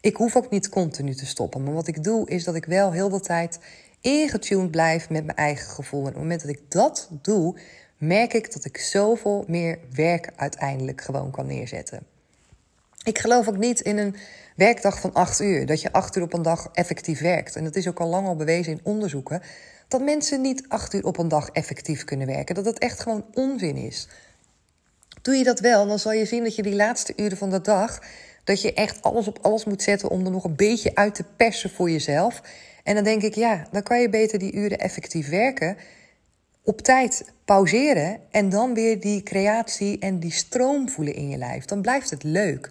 Ik 0.00 0.16
hoef 0.16 0.36
ook 0.36 0.50
niet 0.50 0.68
continu 0.68 1.14
te 1.14 1.26
stoppen. 1.26 1.62
Maar 1.62 1.74
wat 1.74 1.86
ik 1.86 2.04
doe 2.04 2.28
is 2.28 2.44
dat 2.44 2.54
ik 2.54 2.64
wel 2.64 2.92
heel 2.92 3.08
de 3.08 3.20
tijd 3.20 3.58
ingetuned 4.00 4.70
blijf 4.70 5.10
met 5.10 5.24
mijn 5.24 5.36
eigen 5.36 5.70
gevoel. 5.70 6.00
En 6.00 6.06
op 6.06 6.12
het 6.12 6.22
moment 6.22 6.40
dat 6.40 6.50
ik 6.50 6.60
dat 6.70 7.08
doe, 7.22 7.58
merk 7.98 8.32
ik 8.32 8.52
dat 8.52 8.64
ik 8.64 8.76
zoveel 8.76 9.44
meer 9.46 9.78
werk 9.94 10.32
uiteindelijk 10.36 11.00
gewoon 11.00 11.30
kan 11.30 11.46
neerzetten. 11.46 12.06
Ik 13.02 13.18
geloof 13.18 13.48
ook 13.48 13.58
niet 13.58 13.80
in 13.80 13.98
een 13.98 14.16
werkdag 14.56 15.00
van 15.00 15.12
acht 15.14 15.40
uur. 15.40 15.66
Dat 15.66 15.82
je 15.82 15.92
acht 15.92 16.16
uur 16.16 16.22
op 16.22 16.32
een 16.32 16.42
dag 16.42 16.68
effectief 16.72 17.20
werkt. 17.20 17.56
En 17.56 17.64
dat 17.64 17.76
is 17.76 17.88
ook 17.88 18.00
al 18.00 18.08
lang 18.08 18.26
al 18.26 18.36
bewezen 18.36 18.72
in 18.72 18.80
onderzoeken. 18.82 19.42
Dat 19.88 20.00
mensen 20.00 20.40
niet 20.40 20.64
acht 20.68 20.94
uur 20.94 21.04
op 21.04 21.18
een 21.18 21.28
dag 21.28 21.48
effectief 21.48 22.04
kunnen 22.04 22.26
werken. 22.26 22.54
Dat 22.54 22.64
het 22.64 22.78
echt 22.78 23.00
gewoon 23.00 23.24
onzin 23.34 23.76
is. 23.76 24.08
Doe 25.22 25.34
je 25.34 25.44
dat 25.44 25.60
wel, 25.60 25.86
dan 25.86 25.98
zal 25.98 26.12
je 26.12 26.24
zien 26.24 26.42
dat 26.44 26.56
je 26.56 26.62
die 26.62 26.74
laatste 26.74 27.12
uren 27.16 27.36
van 27.36 27.50
de 27.50 27.60
dag. 27.60 28.02
dat 28.44 28.62
je 28.62 28.72
echt 28.72 29.02
alles 29.02 29.28
op 29.28 29.38
alles 29.42 29.64
moet 29.64 29.82
zetten 29.82 30.08
om 30.08 30.24
er 30.24 30.30
nog 30.30 30.44
een 30.44 30.56
beetje 30.56 30.94
uit 30.94 31.14
te 31.14 31.24
persen 31.36 31.70
voor 31.70 31.90
jezelf. 31.90 32.42
En 32.84 32.94
dan 32.94 33.04
denk 33.04 33.22
ik, 33.22 33.34
ja, 33.34 33.66
dan 33.70 33.82
kan 33.82 34.00
je 34.00 34.08
beter 34.08 34.38
die 34.38 34.52
uren 34.52 34.78
effectief 34.78 35.28
werken. 35.28 35.76
Op 36.62 36.80
tijd 36.80 37.32
pauzeren 37.44 38.20
en 38.30 38.48
dan 38.48 38.74
weer 38.74 39.00
die 39.00 39.22
creatie 39.22 39.98
en 39.98 40.18
die 40.18 40.32
stroom 40.32 40.88
voelen 40.88 41.14
in 41.14 41.28
je 41.28 41.36
lijf. 41.36 41.64
Dan 41.64 41.82
blijft 41.82 42.10
het 42.10 42.22
leuk. 42.22 42.70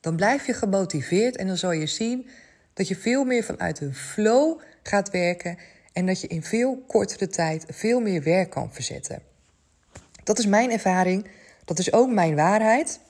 Dan 0.00 0.16
blijf 0.16 0.46
je 0.46 0.52
gemotiveerd 0.52 1.36
en 1.36 1.46
dan 1.46 1.56
zal 1.56 1.72
je 1.72 1.86
zien 1.86 2.28
dat 2.74 2.88
je 2.88 2.96
veel 2.96 3.24
meer 3.24 3.44
vanuit 3.44 3.80
een 3.80 3.94
flow 3.94 4.60
gaat 4.82 5.10
werken 5.10 5.58
en 5.96 6.06
dat 6.06 6.20
je 6.20 6.26
in 6.26 6.42
veel 6.42 6.82
kortere 6.86 7.28
tijd 7.28 7.64
veel 7.68 8.00
meer 8.00 8.22
werk 8.22 8.50
kan 8.50 8.72
verzetten. 8.72 9.22
Dat 10.24 10.38
is 10.38 10.46
mijn 10.46 10.70
ervaring. 10.70 11.26
Dat 11.64 11.78
is 11.78 11.92
ook 11.92 12.10
mijn 12.10 12.34
waarheid. 12.34 13.00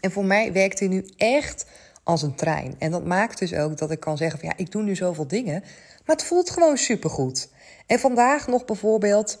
En 0.00 0.12
voor 0.12 0.24
mij 0.24 0.52
werkt 0.52 0.78
hij 0.78 0.88
nu 0.88 1.06
echt 1.16 1.66
als 2.02 2.22
een 2.22 2.34
trein. 2.34 2.74
En 2.78 2.90
dat 2.90 3.04
maakt 3.04 3.38
dus 3.38 3.54
ook 3.54 3.78
dat 3.78 3.90
ik 3.90 4.00
kan 4.00 4.16
zeggen 4.16 4.38
van 4.38 4.48
ja, 4.48 4.56
ik 4.56 4.72
doe 4.72 4.82
nu 4.82 4.96
zoveel 4.96 5.26
dingen, 5.26 5.60
maar 6.04 6.16
het 6.16 6.24
voelt 6.24 6.50
gewoon 6.50 6.76
supergoed. 6.76 7.48
En 7.86 7.98
vandaag 7.98 8.46
nog 8.46 8.64
bijvoorbeeld, 8.64 9.38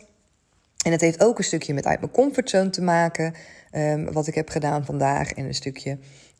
en 0.84 0.92
het 0.92 1.00
heeft 1.00 1.24
ook 1.24 1.38
een 1.38 1.44
stukje 1.44 1.74
met 1.74 1.86
uit 1.86 2.00
mijn 2.00 2.12
comfortzone 2.12 2.70
te 2.70 2.82
maken, 2.82 3.34
um, 3.72 4.12
wat 4.12 4.26
ik 4.26 4.34
heb 4.34 4.48
gedaan 4.48 4.84
vandaag, 4.84 5.32
en 5.32 5.44
een 5.44 5.54
stukje 5.54 5.98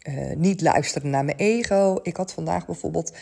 uh, 0.08 0.36
niet 0.36 0.60
luisteren 0.60 1.10
naar 1.10 1.24
mijn 1.24 1.36
ego. 1.36 1.98
Ik 2.02 2.16
had 2.16 2.32
vandaag 2.32 2.66
bijvoorbeeld 2.66 3.12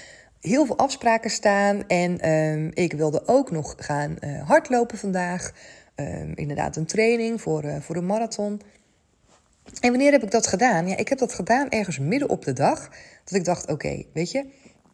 heel 0.41 0.67
veel 0.67 0.79
afspraken 0.79 1.31
staan 1.31 1.87
en 1.89 2.31
um, 2.31 2.71
ik 2.75 2.93
wilde 2.93 3.23
ook 3.27 3.51
nog 3.51 3.75
gaan 3.79 4.17
uh, 4.21 4.49
hardlopen 4.49 4.99
vandaag. 4.99 5.53
Um, 5.97 6.33
inderdaad, 6.35 6.77
een 6.77 6.87
training 6.87 7.41
voor, 7.41 7.65
uh, 7.65 7.77
voor 7.81 7.97
een 7.97 8.07
marathon. 8.07 8.61
En 9.81 9.91
wanneer 9.91 10.13
heb 10.13 10.23
ik 10.23 10.31
dat 10.31 10.47
gedaan? 10.47 10.89
Ja, 10.89 10.97
ik 10.97 11.09
heb 11.09 11.19
dat 11.19 11.35
gedaan 11.35 11.69
ergens 11.69 11.99
midden 11.99 12.29
op 12.29 12.45
de 12.45 12.53
dag. 12.53 12.89
Dat 13.25 13.35
ik 13.35 13.45
dacht, 13.45 13.71
oké, 13.71 14.05
weet 14.13 14.31
je, 14.31 14.47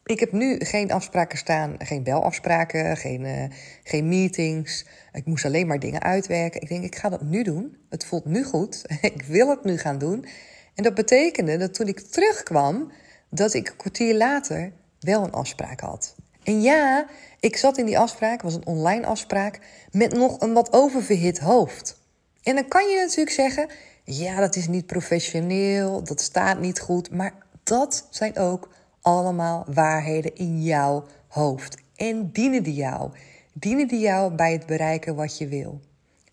ik 0.04 0.20
heb 0.20 0.32
nu 0.32 0.58
geen 0.58 0.92
afspraken 0.92 1.38
staan, 1.38 1.74
geen 1.78 2.02
belafspraken, 2.02 2.96
geen, 2.96 3.24
uh, 3.24 3.44
geen 3.82 4.08
meetings. 4.08 4.86
Ik 5.12 5.24
moest 5.24 5.44
alleen 5.44 5.66
maar 5.66 5.78
dingen 5.78 6.02
uitwerken. 6.02 6.60
Ik 6.60 6.68
denk, 6.68 6.84
ik 6.84 6.96
ga 6.96 7.08
dat 7.08 7.22
nu 7.22 7.42
doen. 7.42 7.76
Het 7.88 8.04
voelt 8.04 8.24
nu 8.24 8.44
goed. 8.44 8.84
ik 9.00 9.22
wil 9.22 9.48
het 9.48 9.64
nu 9.64 9.78
gaan 9.78 9.98
doen. 9.98 10.26
En 10.74 10.82
dat 10.82 10.94
betekende 10.94 11.56
dat 11.56 11.74
toen 11.74 11.88
ik 11.88 12.00
terugkwam, 12.00 12.92
dat 13.30 13.54
ik 13.54 13.68
een 13.68 13.76
kwartier 13.76 14.14
later 14.14 14.72
wel 15.06 15.24
een 15.24 15.32
afspraak 15.32 15.80
had. 15.80 16.14
En 16.42 16.62
ja, 16.62 17.06
ik 17.40 17.56
zat 17.56 17.78
in 17.78 17.86
die 17.86 17.98
afspraak, 17.98 18.42
was 18.42 18.54
een 18.54 18.66
online 18.66 19.06
afspraak, 19.06 19.60
met 19.90 20.12
nog 20.12 20.40
een 20.40 20.52
wat 20.52 20.72
oververhit 20.72 21.38
hoofd. 21.38 22.00
En 22.42 22.54
dan 22.54 22.68
kan 22.68 22.88
je 22.88 22.96
natuurlijk 22.96 23.36
zeggen, 23.36 23.68
ja, 24.04 24.40
dat 24.40 24.56
is 24.56 24.68
niet 24.68 24.86
professioneel, 24.86 26.04
dat 26.04 26.20
staat 26.20 26.60
niet 26.60 26.80
goed. 26.80 27.10
Maar 27.10 27.34
dat 27.62 28.06
zijn 28.10 28.38
ook 28.38 28.68
allemaal 29.00 29.64
waarheden 29.74 30.34
in 30.34 30.62
jouw 30.62 31.04
hoofd. 31.28 31.76
En 31.96 32.30
dienen 32.32 32.62
die 32.62 32.74
jou? 32.74 33.10
Dienen 33.52 33.88
die 33.88 34.00
jou 34.00 34.34
bij 34.34 34.52
het 34.52 34.66
bereiken 34.66 35.14
wat 35.14 35.38
je 35.38 35.48
wil? 35.48 35.80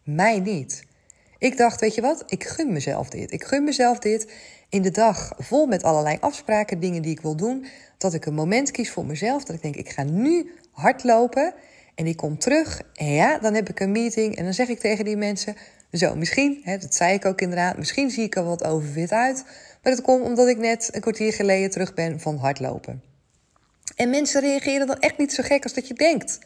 Mij 0.03 0.39
niet. 0.39 0.85
Ik 1.37 1.57
dacht, 1.57 1.79
weet 1.79 1.95
je 1.95 2.01
wat, 2.01 2.23
ik 2.27 2.43
gun 2.43 2.73
mezelf 2.73 3.09
dit. 3.09 3.31
Ik 3.31 3.43
gun 3.43 3.63
mezelf 3.63 3.99
dit 3.99 4.31
in 4.69 4.81
de 4.81 4.91
dag 4.91 5.33
vol 5.37 5.65
met 5.65 5.83
allerlei 5.83 6.17
afspraken, 6.19 6.79
dingen 6.79 7.01
die 7.01 7.11
ik 7.11 7.21
wil 7.21 7.35
doen. 7.35 7.65
Dat 8.03 8.13
ik 8.13 8.25
een 8.25 8.33
moment 8.33 8.71
kies 8.71 8.91
voor 8.91 9.05
mezelf. 9.05 9.43
Dat 9.43 9.55
ik 9.55 9.61
denk, 9.61 9.75
ik 9.75 9.89
ga 9.89 10.03
nu 10.03 10.51
hardlopen. 10.71 11.53
En 11.95 12.07
ik 12.07 12.17
kom 12.17 12.37
terug. 12.37 12.81
En 12.93 13.11
ja, 13.11 13.39
dan 13.39 13.53
heb 13.53 13.69
ik 13.69 13.79
een 13.79 13.91
meeting. 13.91 14.35
En 14.35 14.43
dan 14.43 14.53
zeg 14.53 14.67
ik 14.67 14.79
tegen 14.79 15.05
die 15.05 15.17
mensen: 15.17 15.55
zo, 15.91 16.15
misschien, 16.15 16.61
hè, 16.63 16.77
dat 16.77 16.95
zei 16.95 17.13
ik 17.13 17.25
ook 17.25 17.41
inderdaad, 17.41 17.77
misschien 17.77 18.09
zie 18.09 18.23
ik 18.23 18.35
er 18.35 18.43
wat 18.43 18.63
overwit 18.63 19.11
uit. 19.11 19.43
Maar 19.81 19.95
dat 19.95 20.01
komt 20.01 20.25
omdat 20.25 20.47
ik 20.47 20.57
net 20.57 20.89
een 20.91 21.01
kwartier 21.01 21.33
geleden 21.33 21.69
terug 21.69 21.93
ben 21.93 22.19
van 22.19 22.37
hardlopen. 22.37 23.01
En 23.95 24.09
mensen 24.09 24.41
reageren 24.41 24.87
dan 24.87 24.99
echt 24.99 25.17
niet 25.17 25.33
zo 25.33 25.43
gek 25.43 25.63
als 25.63 25.73
dat 25.73 25.87
je 25.87 25.93
denkt. 25.93 26.39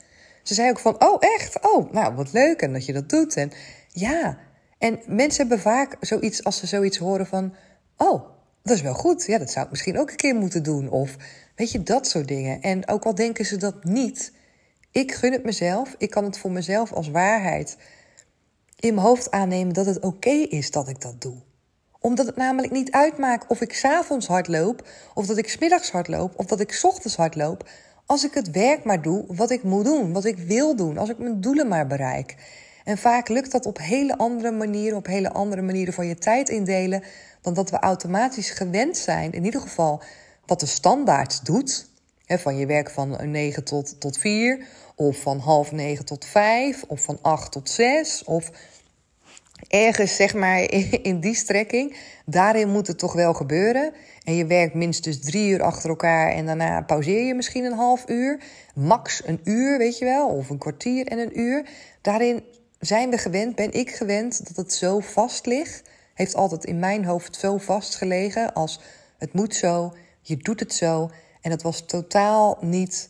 Ze 0.43 0.53
zei 0.53 0.69
ook 0.69 0.79
van, 0.79 1.03
oh 1.03 1.17
echt? 1.19 1.59
Oh, 1.61 1.91
nou 1.91 2.15
wat 2.15 2.33
leuk 2.33 2.61
en 2.61 2.73
dat 2.73 2.85
je 2.85 2.93
dat 2.93 3.09
doet. 3.09 3.35
En 3.35 3.51
ja, 3.91 4.37
en 4.77 4.99
mensen 5.07 5.39
hebben 5.39 5.59
vaak 5.59 5.95
zoiets 5.99 6.43
als 6.43 6.57
ze 6.57 6.67
zoiets 6.67 6.97
horen 6.97 7.27
van, 7.27 7.55
oh, 7.97 8.29
dat 8.63 8.75
is 8.75 8.81
wel 8.81 8.93
goed. 8.93 9.25
Ja, 9.25 9.37
dat 9.37 9.51
zou 9.51 9.65
ik 9.65 9.71
misschien 9.71 9.99
ook 9.99 10.09
een 10.09 10.15
keer 10.15 10.35
moeten 10.35 10.63
doen. 10.63 10.89
Of 10.89 11.15
weet 11.57 11.71
je, 11.71 11.83
dat 11.83 12.07
soort 12.07 12.27
dingen. 12.27 12.61
En 12.61 12.87
ook 12.87 13.05
al 13.05 13.15
denken 13.15 13.45
ze 13.45 13.57
dat 13.57 13.83
niet, 13.83 14.31
ik 14.91 15.11
gun 15.11 15.31
het 15.31 15.43
mezelf. 15.43 15.95
Ik 15.97 16.09
kan 16.09 16.23
het 16.23 16.37
voor 16.37 16.51
mezelf 16.51 16.93
als 16.93 17.09
waarheid 17.09 17.77
in 18.79 18.93
mijn 18.93 19.07
hoofd 19.07 19.31
aannemen 19.31 19.73
dat 19.73 19.85
het 19.85 19.99
oké 19.99 20.29
is 20.29 20.71
dat 20.71 20.87
ik 20.87 21.01
dat 21.01 21.21
doe. 21.21 21.35
Omdat 21.99 22.25
het 22.25 22.35
namelijk 22.35 22.73
niet 22.73 22.91
uitmaakt 22.91 23.47
of 23.47 23.61
ik 23.61 23.73
s'avonds 23.73 24.27
hardloop, 24.27 24.87
of 25.13 25.25
dat 25.25 25.37
ik 25.37 25.49
smiddags 25.49 25.91
hardloop, 25.91 26.33
of 26.39 26.45
dat 26.45 26.59
ik 26.59 26.79
ochtends 26.81 27.15
hardloop. 27.15 27.69
Als 28.05 28.23
ik 28.23 28.33
het 28.33 28.51
werk 28.51 28.83
maar 28.83 29.01
doe 29.01 29.25
wat 29.27 29.51
ik 29.51 29.63
moet 29.63 29.85
doen, 29.85 30.13
wat 30.13 30.25
ik 30.25 30.37
wil 30.37 30.75
doen, 30.75 30.97
als 30.97 31.09
ik 31.09 31.17
mijn 31.17 31.41
doelen 31.41 31.67
maar 31.67 31.87
bereik. 31.87 32.35
En 32.83 32.97
vaak 32.97 33.27
lukt 33.27 33.51
dat 33.51 33.65
op 33.65 33.77
hele 33.77 34.17
andere 34.17 34.51
manieren, 34.51 34.97
op 34.97 35.05
hele 35.05 35.31
andere 35.31 35.61
manieren 35.61 35.93
van 35.93 36.07
je 36.07 36.15
tijd 36.15 36.49
indelen, 36.49 37.03
dan 37.41 37.53
dat 37.53 37.69
we 37.69 37.79
automatisch 37.79 38.49
gewend 38.49 38.97
zijn, 38.97 39.31
in 39.31 39.45
ieder 39.45 39.61
geval 39.61 40.01
wat 40.47 40.59
de 40.59 40.65
standaard 40.65 41.45
doet. 41.45 41.85
van 42.25 42.57
je 42.57 42.65
werk 42.65 42.89
van 42.89 43.31
9 43.31 43.63
tot, 43.63 43.99
tot 43.99 44.17
4, 44.17 44.65
of 44.95 45.17
van 45.21 45.39
half 45.39 45.71
negen 45.71 46.05
tot 46.05 46.25
vijf, 46.25 46.83
of 46.87 47.01
van 47.01 47.19
acht 47.21 47.51
tot 47.51 47.69
zes. 47.69 48.23
Of 48.23 48.51
ergens 49.67 50.15
zeg 50.15 50.33
maar 50.33 50.71
in 51.09 51.19
die 51.19 51.35
strekking. 51.35 51.95
Daarin 52.25 52.69
moet 52.69 52.87
het 52.87 52.97
toch 52.97 53.13
wel 53.13 53.33
gebeuren. 53.33 53.93
En 54.23 54.35
je 54.35 54.45
werkt 54.45 54.73
minstens 54.73 55.19
drie 55.19 55.49
uur 55.49 55.61
achter 55.61 55.89
elkaar 55.89 56.31
en 56.31 56.45
daarna 56.45 56.81
pauzeer 56.81 57.25
je 57.25 57.33
misschien 57.33 57.63
een 57.63 57.73
half 57.73 58.09
uur. 58.09 58.39
Max 58.75 59.21
een 59.25 59.39
uur, 59.43 59.77
weet 59.77 59.97
je 59.97 60.05
wel, 60.05 60.27
of 60.27 60.49
een 60.49 60.57
kwartier 60.57 61.07
en 61.07 61.17
een 61.19 61.39
uur. 61.39 61.65
Daarin 62.01 62.43
zijn 62.79 63.09
we 63.09 63.17
gewend, 63.17 63.55
ben 63.55 63.73
ik 63.73 63.91
gewend 63.91 64.47
dat 64.47 64.55
het 64.55 64.73
zo 64.73 64.99
vast 64.99 65.45
ligt. 65.45 65.83
Heeft 66.13 66.35
altijd 66.35 66.65
in 66.65 66.79
mijn 66.79 67.05
hoofd 67.05 67.35
zo 67.35 67.57
vastgelegen 67.57 68.53
als 68.53 68.79
het 69.17 69.33
moet 69.33 69.55
zo, 69.55 69.93
je 70.27 70.37
doet 70.37 70.59
het 70.59 70.73
zo. 70.73 71.09
En 71.41 71.49
dat 71.49 71.61
was 71.61 71.85
totaal 71.85 72.57
niet 72.61 73.09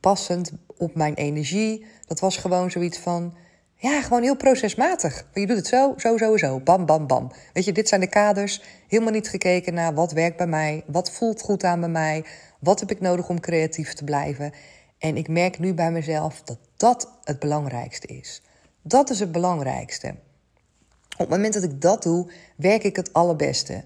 passend 0.00 0.52
op 0.76 0.94
mijn 0.94 1.14
energie. 1.14 1.86
Dat 2.06 2.20
was 2.20 2.36
gewoon 2.36 2.70
zoiets 2.70 2.98
van, 2.98 3.34
ja, 3.74 4.02
gewoon 4.02 4.22
heel 4.22 4.36
procesmatig. 4.36 5.26
Je 5.34 5.46
doet 5.46 5.56
het 5.56 5.66
zo, 5.66 5.94
zo, 5.96 6.16
zo, 6.16 6.36
zo. 6.36 6.60
Bam, 6.60 6.86
bam, 6.86 7.06
bam. 7.06 7.32
Weet 7.52 7.64
je, 7.64 7.72
dit 7.72 7.88
zijn 7.88 8.00
de 8.00 8.06
kaders. 8.06 8.62
Helemaal 8.88 9.12
niet 9.12 9.28
gekeken 9.28 9.74
naar 9.74 9.94
wat 9.94 10.12
werkt 10.12 10.36
bij 10.36 10.46
mij. 10.46 10.84
Wat 10.86 11.10
voelt 11.10 11.42
goed 11.42 11.64
aan 11.64 11.80
bij 11.80 11.88
mij. 11.88 12.24
Wat 12.58 12.80
heb 12.80 12.90
ik 12.90 13.00
nodig 13.00 13.28
om 13.28 13.40
creatief 13.40 13.92
te 13.92 14.04
blijven. 14.04 14.52
En 14.98 15.16
ik 15.16 15.28
merk 15.28 15.58
nu 15.58 15.74
bij 15.74 15.90
mezelf 15.90 16.42
dat 16.42 16.58
dat 16.76 17.18
het 17.24 17.38
belangrijkste 17.38 18.06
is. 18.06 18.42
Dat 18.82 19.10
is 19.10 19.20
het 19.20 19.32
belangrijkste. 19.32 20.08
Op 21.12 21.18
het 21.18 21.28
moment 21.28 21.54
dat 21.54 21.62
ik 21.62 21.80
dat 21.80 22.02
doe, 22.02 22.30
werk 22.56 22.82
ik 22.82 22.96
het 22.96 23.12
allerbeste. 23.12 23.84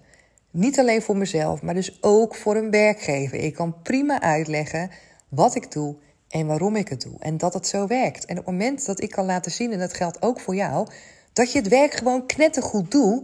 Niet 0.57 0.79
alleen 0.79 1.03
voor 1.03 1.17
mezelf, 1.17 1.63
maar 1.63 1.75
dus 1.75 1.99
ook 2.01 2.35
voor 2.35 2.57
een 2.57 2.71
werkgever. 2.71 3.39
Ik 3.39 3.55
kan 3.55 3.83
prima 3.83 4.21
uitleggen 4.21 4.91
wat 5.29 5.55
ik 5.55 5.73
doe 5.73 5.97
en 6.29 6.47
waarom 6.47 6.77
ik 6.77 6.89
het 6.89 7.03
doe. 7.03 7.17
En 7.19 7.39
dat 7.39 7.55
het 7.55 7.67
zo 7.67 7.87
werkt. 7.87 8.25
En 8.25 8.39
op 8.39 8.45
het 8.45 8.55
moment 8.55 8.87
dat 8.87 9.03
ik 9.03 9.11
kan 9.11 9.25
laten 9.25 9.53
zien, 9.53 9.73
en 9.73 9.79
dat 9.79 9.95
geldt 9.95 10.23
ook 10.23 10.41
voor 10.41 10.55
jou, 10.55 10.89
dat 11.33 11.53
je 11.53 11.59
het 11.59 11.69
werk 11.69 11.95
gewoon 11.95 12.27
knettergoed 12.27 12.91
doet. 12.91 13.23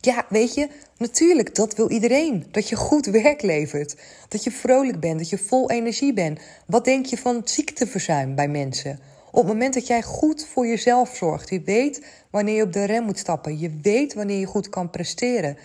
Ja, 0.00 0.26
weet 0.28 0.54
je, 0.54 0.68
natuurlijk, 0.96 1.54
dat 1.54 1.74
wil 1.74 1.90
iedereen. 1.90 2.46
Dat 2.50 2.68
je 2.68 2.76
goed 2.76 3.06
werk 3.06 3.42
levert. 3.42 3.96
Dat 4.28 4.44
je 4.44 4.50
vrolijk 4.50 5.00
bent, 5.00 5.18
dat 5.18 5.28
je 5.28 5.38
vol 5.38 5.70
energie 5.70 6.12
bent. 6.12 6.40
Wat 6.66 6.84
denk 6.84 7.06
je 7.06 7.16
van 7.18 7.40
ziekteverzuim 7.44 8.34
bij 8.34 8.48
mensen? 8.48 9.00
Op 9.30 9.42
het 9.42 9.52
moment 9.52 9.74
dat 9.74 9.86
jij 9.86 10.02
goed 10.02 10.46
voor 10.46 10.66
jezelf 10.66 11.16
zorgt, 11.16 11.50
je 11.50 11.62
weet 11.62 12.06
wanneer 12.30 12.54
je 12.54 12.62
op 12.62 12.72
de 12.72 12.84
rem 12.84 13.04
moet 13.04 13.18
stappen, 13.18 13.58
je 13.58 13.78
weet 13.82 14.14
wanneer 14.14 14.38
je 14.38 14.46
goed 14.46 14.68
kan 14.68 14.90
presteren. 14.90 15.56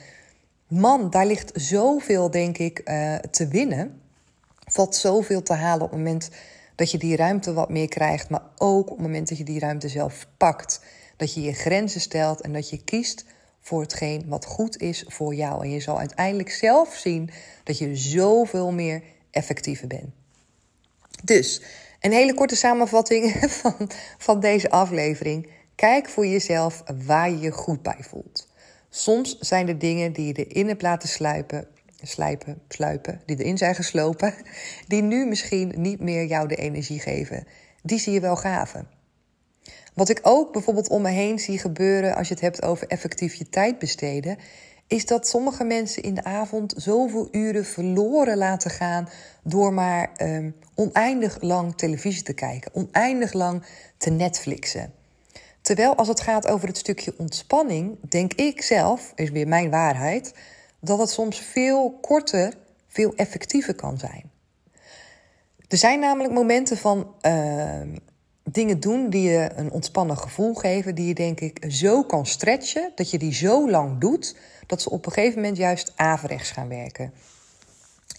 Man, 0.69 1.09
daar 1.09 1.25
ligt 1.25 1.51
zoveel, 1.53 2.31
denk 2.31 2.57
ik, 2.57 2.81
uh, 2.85 3.15
te 3.15 3.47
winnen. 3.47 4.01
Valt 4.65 4.95
zoveel 4.95 5.43
te 5.43 5.53
halen 5.53 5.85
op 5.85 5.89
het 5.89 5.99
moment 5.99 6.29
dat 6.75 6.91
je 6.91 6.97
die 6.97 7.15
ruimte 7.15 7.53
wat 7.53 7.69
meer 7.69 7.87
krijgt, 7.87 8.29
maar 8.29 8.43
ook 8.57 8.89
op 8.89 8.97
het 8.97 9.05
moment 9.05 9.29
dat 9.29 9.37
je 9.37 9.43
die 9.43 9.59
ruimte 9.59 9.89
zelf 9.89 10.27
pakt. 10.37 10.81
Dat 11.17 11.33
je 11.33 11.41
je 11.41 11.53
grenzen 11.53 12.01
stelt 12.01 12.41
en 12.41 12.53
dat 12.53 12.69
je 12.69 12.83
kiest 12.83 13.25
voor 13.59 13.81
hetgeen 13.81 14.25
wat 14.27 14.45
goed 14.45 14.77
is 14.77 15.05
voor 15.07 15.35
jou. 15.35 15.63
En 15.63 15.71
je 15.71 15.79
zal 15.79 15.99
uiteindelijk 15.99 16.51
zelf 16.51 16.95
zien 16.95 17.29
dat 17.63 17.77
je 17.77 17.95
zoveel 17.95 18.71
meer 18.71 19.03
effectiever 19.31 19.87
bent. 19.87 20.13
Dus 21.23 21.61
een 21.99 22.11
hele 22.11 22.33
korte 22.33 22.55
samenvatting 22.55 23.35
van, 23.61 23.89
van 24.17 24.39
deze 24.39 24.69
aflevering. 24.69 25.49
Kijk 25.75 26.09
voor 26.09 26.27
jezelf 26.27 26.83
waar 27.05 27.29
je 27.29 27.39
je 27.39 27.51
goed 27.51 27.81
bij 27.81 27.97
voelt. 27.99 28.48
Soms 28.89 29.37
zijn 29.39 29.67
er 29.67 29.79
dingen 29.79 30.13
die 30.13 30.27
je 30.27 30.45
erin 30.45 30.67
hebt 30.67 30.81
laten 30.81 31.09
sluipen 31.09 31.67
slijpen, 32.01 32.61
sluipen, 32.67 33.21
die 33.25 33.37
erin 33.37 33.57
zijn 33.57 33.75
geslopen, 33.75 34.33
die 34.87 35.01
nu 35.01 35.25
misschien 35.25 35.73
niet 35.77 35.99
meer 35.99 36.25
jou 36.25 36.47
de 36.47 36.55
energie 36.55 36.99
geven. 36.99 37.47
Die 37.83 37.99
zie 37.99 38.13
je 38.13 38.19
wel 38.19 38.35
gaven. 38.35 38.87
Wat 39.93 40.09
ik 40.09 40.19
ook 40.21 40.53
bijvoorbeeld 40.53 40.89
om 40.89 41.01
me 41.01 41.09
heen 41.09 41.39
zie 41.39 41.59
gebeuren 41.59 42.15
als 42.15 42.27
je 42.27 42.33
het 42.33 42.43
hebt 42.43 42.63
over 42.63 42.87
effectief 42.87 43.33
je 43.33 43.49
tijd 43.49 43.79
besteden, 43.79 44.37
is 44.87 45.05
dat 45.05 45.27
sommige 45.27 45.63
mensen 45.63 46.03
in 46.03 46.13
de 46.13 46.23
avond 46.23 46.73
zoveel 46.77 47.27
uren 47.31 47.65
verloren 47.65 48.37
laten 48.37 48.71
gaan 48.71 49.09
door 49.43 49.73
maar 49.73 50.11
um, 50.21 50.55
oneindig 50.75 51.41
lang 51.41 51.77
televisie 51.77 52.23
te 52.23 52.33
kijken, 52.33 52.73
oneindig 52.73 53.33
lang 53.33 53.63
te 53.97 54.09
Netflixen. 54.09 54.93
Terwijl 55.69 55.95
als 55.95 56.07
het 56.07 56.21
gaat 56.21 56.47
over 56.47 56.67
het 56.67 56.77
stukje 56.77 57.13
ontspanning, 57.17 57.97
denk 58.09 58.33
ik 58.33 58.61
zelf, 58.61 59.11
is 59.15 59.29
weer 59.29 59.47
mijn 59.47 59.69
waarheid, 59.69 60.33
dat 60.79 60.99
het 60.99 61.09
soms 61.09 61.39
veel 61.39 61.97
korter, 62.01 62.53
veel 62.87 63.13
effectiever 63.15 63.75
kan 63.75 63.97
zijn. 63.97 64.31
Er 65.67 65.77
zijn 65.77 65.99
namelijk 65.99 66.33
momenten 66.33 66.77
van 66.77 67.15
uh, 67.21 67.81
dingen 68.43 68.79
doen 68.79 69.09
die 69.09 69.29
je 69.29 69.49
een 69.55 69.71
ontspannen 69.71 70.17
gevoel 70.17 70.53
geven, 70.53 70.95
die 70.95 71.07
je 71.07 71.13
denk 71.13 71.39
ik 71.39 71.65
zo 71.67 72.03
kan 72.03 72.25
stretchen, 72.25 72.91
dat 72.95 73.09
je 73.09 73.17
die 73.17 73.33
zo 73.33 73.69
lang 73.69 73.99
doet, 73.99 74.35
dat 74.67 74.81
ze 74.81 74.89
op 74.89 75.05
een 75.05 75.11
gegeven 75.11 75.35
moment 75.35 75.57
juist 75.57 75.93
averechts 75.95 76.51
gaan 76.51 76.69
werken. 76.69 77.13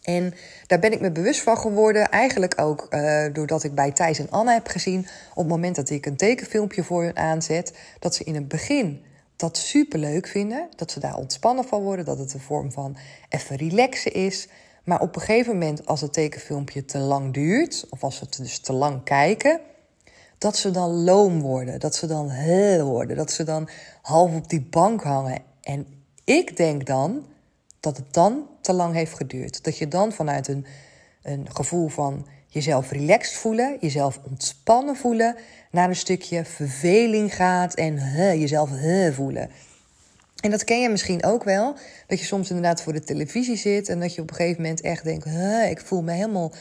En 0.03 0.35
daar 0.67 0.79
ben 0.79 0.93
ik 0.93 1.01
me 1.01 1.11
bewust 1.11 1.41
van 1.41 1.59
geworden, 1.59 2.09
eigenlijk 2.11 2.61
ook 2.61 2.87
uh, 2.91 3.25
doordat 3.33 3.65
ik 3.65 3.75
bij 3.75 3.93
Thijs 3.93 4.19
en 4.19 4.31
Anne 4.31 4.53
heb 4.53 4.67
gezien, 4.67 5.07
op 5.31 5.37
het 5.37 5.49
moment 5.49 5.77
dat 5.77 5.91
ik 5.91 6.07
een 6.07 6.17
tekenfilmpje 6.17 6.85
voor 6.85 7.03
hun 7.03 7.17
aanzet, 7.17 7.73
dat 7.99 8.15
ze 8.15 8.25
in 8.25 8.35
het 8.35 8.49
begin 8.49 9.05
dat 9.41 9.57
super 9.57 9.99
leuk 9.99 10.27
vinden. 10.27 10.69
Dat 10.77 10.91
ze 10.91 11.01
daar 11.01 11.17
ontspannen 11.17 11.65
van 11.65 11.83
worden. 11.83 12.05
Dat 12.05 12.19
het 12.19 12.35
een 12.35 12.41
vorm 12.41 12.73
van 12.73 12.97
even 13.29 13.57
relaxen 13.57 14.13
is. 14.13 14.49
Maar 14.85 15.01
op 15.01 15.15
een 15.15 15.23
gegeven 15.23 15.53
moment, 15.53 15.87
als 15.87 16.01
het 16.01 16.13
tekenfilmpje 16.13 16.85
te 16.85 16.99
lang 16.99 17.35
duurt, 17.35 17.87
of 17.91 18.03
als 18.03 18.17
ze 18.17 18.25
het 18.25 18.37
dus 18.37 18.59
te 18.59 18.73
lang 18.73 19.03
kijken, 19.05 19.61
dat 20.39 20.57
ze 20.57 20.71
dan 20.71 20.91
loom 20.91 21.41
worden. 21.41 21.81
Dat 21.81 21.95
ze 21.95 22.07
dan 22.07 22.29
heel 22.29 22.87
worden. 22.87 23.17
Dat 23.17 23.31
ze 23.31 23.45
dan 23.45 23.69
half 24.03 24.35
op 24.35 24.49
die 24.49 24.63
bank 24.71 25.03
hangen. 25.03 25.43
En 25.61 25.87
ik 26.25 26.57
denk 26.57 26.87
dan 26.87 27.27
dat 27.81 27.97
het 27.97 28.13
dan 28.15 28.49
te 28.61 28.73
lang 28.73 28.95
heeft 28.95 29.15
geduurd. 29.15 29.65
Dat 29.65 29.79
je 29.79 29.89
dan 29.89 30.13
vanuit 30.13 30.49
een, 30.49 30.67
een 31.23 31.47
gevoel 31.53 31.89
van 31.89 32.27
jezelf 32.47 32.91
relaxed 32.91 33.37
voelen, 33.37 33.77
jezelf 33.81 34.21
ontspannen 34.31 34.97
voelen, 34.97 35.37
naar 35.71 35.89
een 35.89 35.97
stukje 35.97 36.45
verveling 36.45 37.35
gaat 37.35 37.75
en 37.75 37.95
jezelf 38.39 38.71
voelen. 39.13 39.51
En 40.41 40.51
dat 40.51 40.65
ken 40.65 40.81
je 40.81 40.89
misschien 40.89 41.25
ook 41.25 41.45
wel, 41.45 41.77
dat 42.07 42.19
je 42.19 42.25
soms 42.25 42.49
inderdaad 42.49 42.83
voor 42.83 42.93
de 42.93 43.05
televisie 43.05 43.57
zit 43.57 43.89
en 43.89 44.01
dat 44.01 44.15
je 44.15 44.23
op 44.23 44.31
een 44.31 44.37
gegeven 44.37 44.63
moment 44.63 44.81
echt 44.81 45.05
denkt: 45.05 45.27
ik 45.71 45.81
voel 45.81 46.03
me 46.03 46.13
helemaal, 46.13 46.53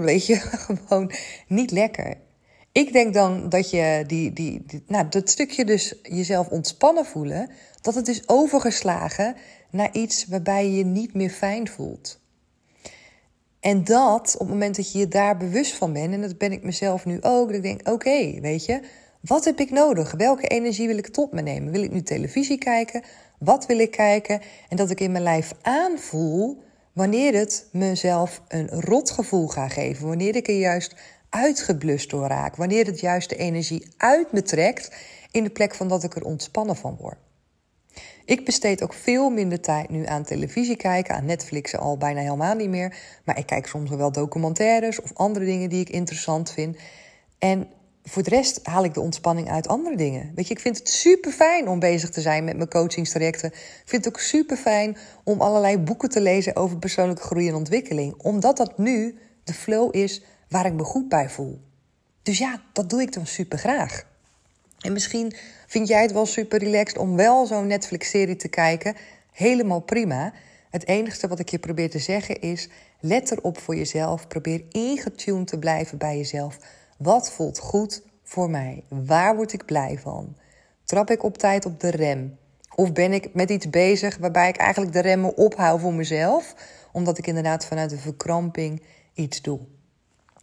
weet 0.00 0.26
je, 0.26 0.36
gewoon 0.86 1.12
niet 1.46 1.70
lekker. 1.70 2.16
Ik 2.72 2.92
denk 2.92 3.14
dan 3.14 3.48
dat 3.48 3.70
je 3.70 4.04
die, 4.06 4.32
die, 4.32 4.62
die, 4.66 4.84
nou, 4.86 5.08
dat 5.08 5.30
stukje 5.30 5.64
dus 5.64 5.94
jezelf 6.02 6.48
ontspannen 6.48 7.04
voelen, 7.04 7.50
dat 7.80 7.94
het 7.94 8.08
is 8.08 8.28
overgeslagen 8.28 9.36
naar 9.70 9.92
iets 9.92 10.26
waarbij 10.26 10.64
je 10.64 10.76
je 10.76 10.84
niet 10.84 11.14
meer 11.14 11.30
fijn 11.30 11.68
voelt. 11.68 12.20
En 13.60 13.84
dat, 13.84 14.34
op 14.34 14.40
het 14.40 14.48
moment 14.48 14.76
dat 14.76 14.92
je 14.92 14.98
je 14.98 15.08
daar 15.08 15.36
bewust 15.36 15.74
van 15.74 15.92
bent, 15.92 16.12
en 16.12 16.20
dat 16.20 16.38
ben 16.38 16.52
ik 16.52 16.62
mezelf 16.62 17.04
nu 17.04 17.22
ook, 17.22 17.46
dat 17.46 17.56
ik 17.56 17.62
denk: 17.62 17.88
oké, 17.88 18.40
weet 18.40 18.64
je, 18.64 18.80
wat 19.20 19.44
heb 19.44 19.60
ik 19.60 19.70
nodig? 19.70 20.12
Welke 20.12 20.46
energie 20.46 20.86
wil 20.86 20.98
ik 20.98 21.08
tot 21.08 21.32
me 21.32 21.40
nemen? 21.40 21.72
Wil 21.72 21.82
ik 21.82 21.92
nu 21.92 22.02
televisie 22.02 22.58
kijken? 22.58 23.02
Wat 23.38 23.66
wil 23.66 23.78
ik 23.78 23.90
kijken? 23.90 24.40
En 24.68 24.76
dat 24.76 24.90
ik 24.90 25.00
in 25.00 25.12
mijn 25.12 25.24
lijf 25.24 25.52
aanvoel 25.62 26.62
wanneer 26.92 27.34
het 27.34 27.68
mezelf 27.72 28.42
een 28.48 28.68
rotgevoel 28.68 29.48
gaat 29.48 29.72
geven, 29.72 30.06
wanneer 30.06 30.36
ik 30.36 30.48
er 30.48 30.58
juist 30.58 30.94
uitgeblust 31.28 32.10
door 32.10 32.26
raak, 32.26 32.56
wanneer 32.56 32.86
het 32.86 33.00
juist 33.00 33.28
de 33.28 33.36
energie 33.36 33.86
uit 33.96 34.32
me 34.32 34.42
trekt 34.42 34.90
in 35.30 35.44
de 35.44 35.50
plek 35.50 35.74
van 35.74 35.88
dat 35.88 36.04
ik 36.04 36.16
er 36.16 36.24
ontspannen 36.24 36.76
van 36.76 36.96
word. 37.00 37.27
Ik 38.28 38.44
besteed 38.44 38.82
ook 38.82 38.92
veel 38.92 39.30
minder 39.30 39.60
tijd 39.60 39.88
nu 39.88 40.06
aan 40.06 40.24
televisie 40.24 40.76
kijken, 40.76 41.14
aan 41.14 41.24
Netflix 41.24 41.76
al 41.76 41.96
bijna 41.96 42.20
helemaal 42.20 42.54
niet 42.54 42.68
meer. 42.68 42.96
Maar 43.24 43.38
ik 43.38 43.46
kijk 43.46 43.66
soms 43.66 43.90
wel 43.90 44.12
documentaires 44.12 45.00
of 45.00 45.10
andere 45.14 45.44
dingen 45.44 45.68
die 45.68 45.80
ik 45.80 45.88
interessant 45.88 46.50
vind. 46.50 46.76
En 47.38 47.68
voor 48.04 48.22
de 48.22 48.30
rest 48.30 48.60
haal 48.62 48.84
ik 48.84 48.94
de 48.94 49.00
ontspanning 49.00 49.50
uit 49.50 49.68
andere 49.68 49.96
dingen. 49.96 50.32
Weet 50.34 50.48
je, 50.48 50.54
ik 50.54 50.60
vind 50.60 50.78
het 50.78 50.88
super 50.88 51.32
fijn 51.32 51.68
om 51.68 51.78
bezig 51.78 52.10
te 52.10 52.20
zijn 52.20 52.44
met 52.44 52.56
mijn 52.56 52.68
coachingstrajecten. 52.68 53.48
Ik 53.52 53.82
vind 53.84 54.04
het 54.04 54.14
ook 54.14 54.20
super 54.20 54.56
fijn 54.56 54.96
om 55.24 55.40
allerlei 55.40 55.78
boeken 55.78 56.08
te 56.08 56.20
lezen 56.20 56.56
over 56.56 56.78
persoonlijke 56.78 57.22
groei 57.22 57.48
en 57.48 57.54
ontwikkeling. 57.54 58.14
Omdat 58.22 58.56
dat 58.56 58.78
nu 58.78 59.18
de 59.44 59.54
flow 59.54 59.94
is 59.96 60.22
waar 60.48 60.66
ik 60.66 60.72
me 60.72 60.84
goed 60.84 61.08
bij 61.08 61.30
voel. 61.30 61.60
Dus 62.22 62.38
ja, 62.38 62.62
dat 62.72 62.90
doe 62.90 63.00
ik 63.00 63.12
dan 63.12 63.26
super 63.26 63.58
graag. 63.58 64.04
En 64.78 64.92
misschien 64.92 65.34
vind 65.66 65.88
jij 65.88 66.02
het 66.02 66.12
wel 66.12 66.26
super 66.26 66.58
relaxed 66.58 66.98
om 66.98 67.16
wel 67.16 67.46
zo'n 67.46 67.66
Netflix-serie 67.66 68.36
te 68.36 68.48
kijken. 68.48 68.96
Helemaal 69.32 69.80
prima. 69.80 70.32
Het 70.70 70.86
enige 70.86 71.28
wat 71.28 71.38
ik 71.38 71.48
je 71.48 71.58
probeer 71.58 71.90
te 71.90 71.98
zeggen 71.98 72.40
is: 72.40 72.68
let 73.00 73.30
erop 73.30 73.58
voor 73.58 73.76
jezelf. 73.76 74.28
Probeer 74.28 74.64
ingetuned 74.68 75.46
te 75.46 75.58
blijven 75.58 75.98
bij 75.98 76.16
jezelf. 76.16 76.58
Wat 76.96 77.30
voelt 77.30 77.58
goed 77.58 78.02
voor 78.22 78.50
mij? 78.50 78.82
Waar 78.88 79.36
word 79.36 79.52
ik 79.52 79.64
blij 79.64 79.98
van? 80.02 80.36
Trap 80.84 81.10
ik 81.10 81.22
op 81.22 81.38
tijd 81.38 81.66
op 81.66 81.80
de 81.80 81.90
rem? 81.90 82.38
Of 82.74 82.92
ben 82.92 83.12
ik 83.12 83.34
met 83.34 83.50
iets 83.50 83.70
bezig 83.70 84.16
waarbij 84.16 84.48
ik 84.48 84.56
eigenlijk 84.56 84.92
de 84.92 85.00
remmen 85.00 85.36
ophoud 85.36 85.80
voor 85.80 85.94
mezelf, 85.94 86.54
omdat 86.92 87.18
ik 87.18 87.26
inderdaad 87.26 87.64
vanuit 87.64 87.90
de 87.90 87.98
verkramping 87.98 88.82
iets 89.14 89.42
doe? 89.42 89.60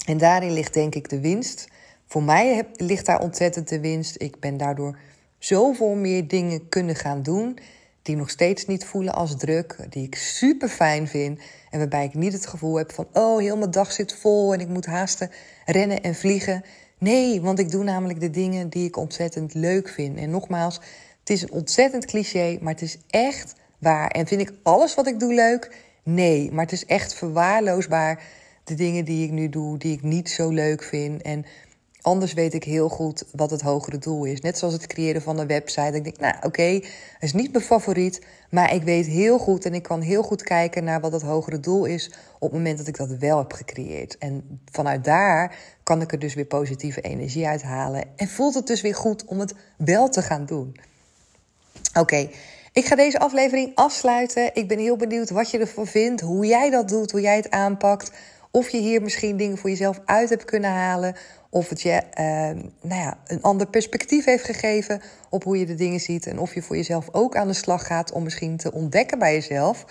En 0.05 0.17
daarin 0.17 0.51
ligt 0.51 0.73
denk 0.73 0.95
ik 0.95 1.09
de 1.09 1.19
winst 1.19 1.67
voor 2.07 2.23
mij 2.23 2.67
ligt 2.75 3.05
daar 3.05 3.21
ontzettend 3.21 3.69
de 3.69 3.79
winst. 3.79 4.21
Ik 4.21 4.39
ben 4.39 4.57
daardoor 4.57 4.97
zoveel 5.37 5.95
meer 5.95 6.27
dingen 6.27 6.69
kunnen 6.69 6.95
gaan 6.95 7.23
doen 7.23 7.57
die 8.05 8.15
nog 8.15 8.29
steeds 8.29 8.65
niet 8.65 8.85
voelen 8.85 9.13
als 9.13 9.35
druk, 9.37 9.77
die 9.89 10.03
ik 10.03 10.15
super 10.15 10.69
fijn 10.69 11.07
vind 11.07 11.39
en 11.69 11.79
waarbij 11.79 12.05
ik 12.05 12.13
niet 12.13 12.33
het 12.33 12.45
gevoel 12.47 12.75
heb 12.75 12.91
van 12.91 13.07
oh, 13.13 13.39
heel 13.39 13.57
mijn 13.57 13.71
dag 13.71 13.91
zit 13.91 14.13
vol 14.13 14.53
en 14.53 14.59
ik 14.59 14.67
moet 14.67 14.85
haasten 14.85 15.31
rennen 15.65 16.01
en 16.01 16.15
vliegen. 16.15 16.63
Nee, 16.97 17.41
want 17.41 17.59
ik 17.59 17.71
doe 17.71 17.83
namelijk 17.83 18.19
de 18.19 18.29
dingen 18.29 18.69
die 18.69 18.87
ik 18.87 18.97
ontzettend 18.97 19.53
leuk 19.53 19.89
vind. 19.89 20.17
En 20.17 20.29
nogmaals, 20.29 20.75
het 21.19 21.29
is 21.29 21.41
een 21.41 21.51
ontzettend 21.51 22.05
cliché, 22.05 22.57
maar 22.61 22.73
het 22.73 22.81
is 22.81 22.97
echt 23.09 23.53
waar. 23.77 24.07
En 24.07 24.27
vind 24.27 24.41
ik 24.41 24.53
alles 24.63 24.95
wat 24.95 25.07
ik 25.07 25.19
doe 25.19 25.33
leuk? 25.33 25.75
Nee, 26.03 26.51
maar 26.51 26.63
het 26.63 26.73
is 26.73 26.85
echt 26.85 27.13
verwaarloosbaar 27.13 28.23
de 28.63 28.75
dingen 28.75 29.05
die 29.05 29.25
ik 29.25 29.31
nu 29.31 29.49
doe, 29.49 29.77
die 29.77 29.93
ik 29.93 30.01
niet 30.01 30.29
zo 30.29 30.49
leuk 30.49 30.83
vind. 30.83 31.21
En 31.21 31.45
anders 32.05 32.33
weet 32.33 32.53
ik 32.53 32.63
heel 32.63 32.89
goed 32.89 33.23
wat 33.31 33.51
het 33.51 33.61
hogere 33.61 33.97
doel 33.97 34.25
is. 34.25 34.41
Net 34.41 34.57
zoals 34.57 34.73
het 34.73 34.87
creëren 34.87 35.21
van 35.21 35.39
een 35.39 35.47
website. 35.47 35.95
Ik 35.95 36.03
denk, 36.03 36.19
nou 36.19 36.35
oké, 36.41 36.61
het 36.61 36.83
is 37.19 37.33
niet 37.33 37.51
mijn 37.51 37.63
favoriet, 37.63 38.25
maar 38.49 38.73
ik 38.73 38.83
weet 38.83 39.05
heel 39.05 39.37
goed 39.37 39.65
en 39.65 39.73
ik 39.73 39.83
kan 39.83 40.01
heel 40.01 40.23
goed 40.23 40.43
kijken 40.43 40.83
naar 40.83 41.01
wat 41.01 41.11
het 41.11 41.21
hogere 41.21 41.59
doel 41.59 41.85
is 41.85 42.11
op 42.39 42.41
het 42.41 42.51
moment 42.51 42.77
dat 42.77 42.87
ik 42.87 42.97
dat 42.97 43.09
wel 43.09 43.37
heb 43.37 43.53
gecreëerd. 43.53 44.17
En 44.17 44.61
vanuit 44.71 45.03
daar 45.03 45.55
kan 45.83 46.01
ik 46.01 46.11
er 46.11 46.19
dus 46.19 46.33
weer 46.33 46.45
positieve 46.45 47.01
energie 47.01 47.47
uit 47.47 47.63
halen 47.63 48.03
en 48.15 48.27
voelt 48.27 48.53
het 48.53 48.67
dus 48.67 48.81
weer 48.81 48.95
goed 48.95 49.25
om 49.25 49.39
het 49.39 49.53
wel 49.77 50.09
te 50.09 50.21
gaan 50.21 50.45
doen. 50.45 50.75
Oké, 51.99 52.29
ik 52.73 52.85
ga 52.85 52.95
deze 52.95 53.19
aflevering 53.19 53.71
afsluiten. 53.75 54.55
Ik 54.55 54.67
ben 54.67 54.79
heel 54.79 54.95
benieuwd 54.95 55.29
wat 55.29 55.51
je 55.51 55.59
ervan 55.59 55.87
vindt, 55.87 56.21
hoe 56.21 56.45
jij 56.45 56.69
dat 56.69 56.89
doet, 56.89 57.11
hoe 57.11 57.21
jij 57.21 57.35
het 57.35 57.49
aanpakt. 57.49 58.11
Of 58.51 58.69
je 58.69 58.77
hier 58.77 59.01
misschien 59.01 59.37
dingen 59.37 59.57
voor 59.57 59.69
jezelf 59.69 59.99
uit 60.05 60.29
hebt 60.29 60.45
kunnen 60.45 60.69
halen. 60.69 61.15
Of 61.55 61.69
het 61.69 61.81
je 61.81 62.01
uh, 62.19 62.63
nou 62.81 63.01
ja, 63.01 63.17
een 63.27 63.41
ander 63.41 63.67
perspectief 63.67 64.25
heeft 64.25 64.43
gegeven 64.43 65.01
op 65.29 65.43
hoe 65.43 65.59
je 65.59 65.65
de 65.65 65.75
dingen 65.75 65.99
ziet. 65.99 66.27
En 66.27 66.39
of 66.39 66.53
je 66.53 66.61
voor 66.61 66.75
jezelf 66.75 67.07
ook 67.11 67.35
aan 67.35 67.47
de 67.47 67.53
slag 67.53 67.87
gaat 67.87 68.11
om 68.11 68.23
misschien 68.23 68.57
te 68.57 68.71
ontdekken 68.71 69.19
bij 69.19 69.33
jezelf. 69.33 69.85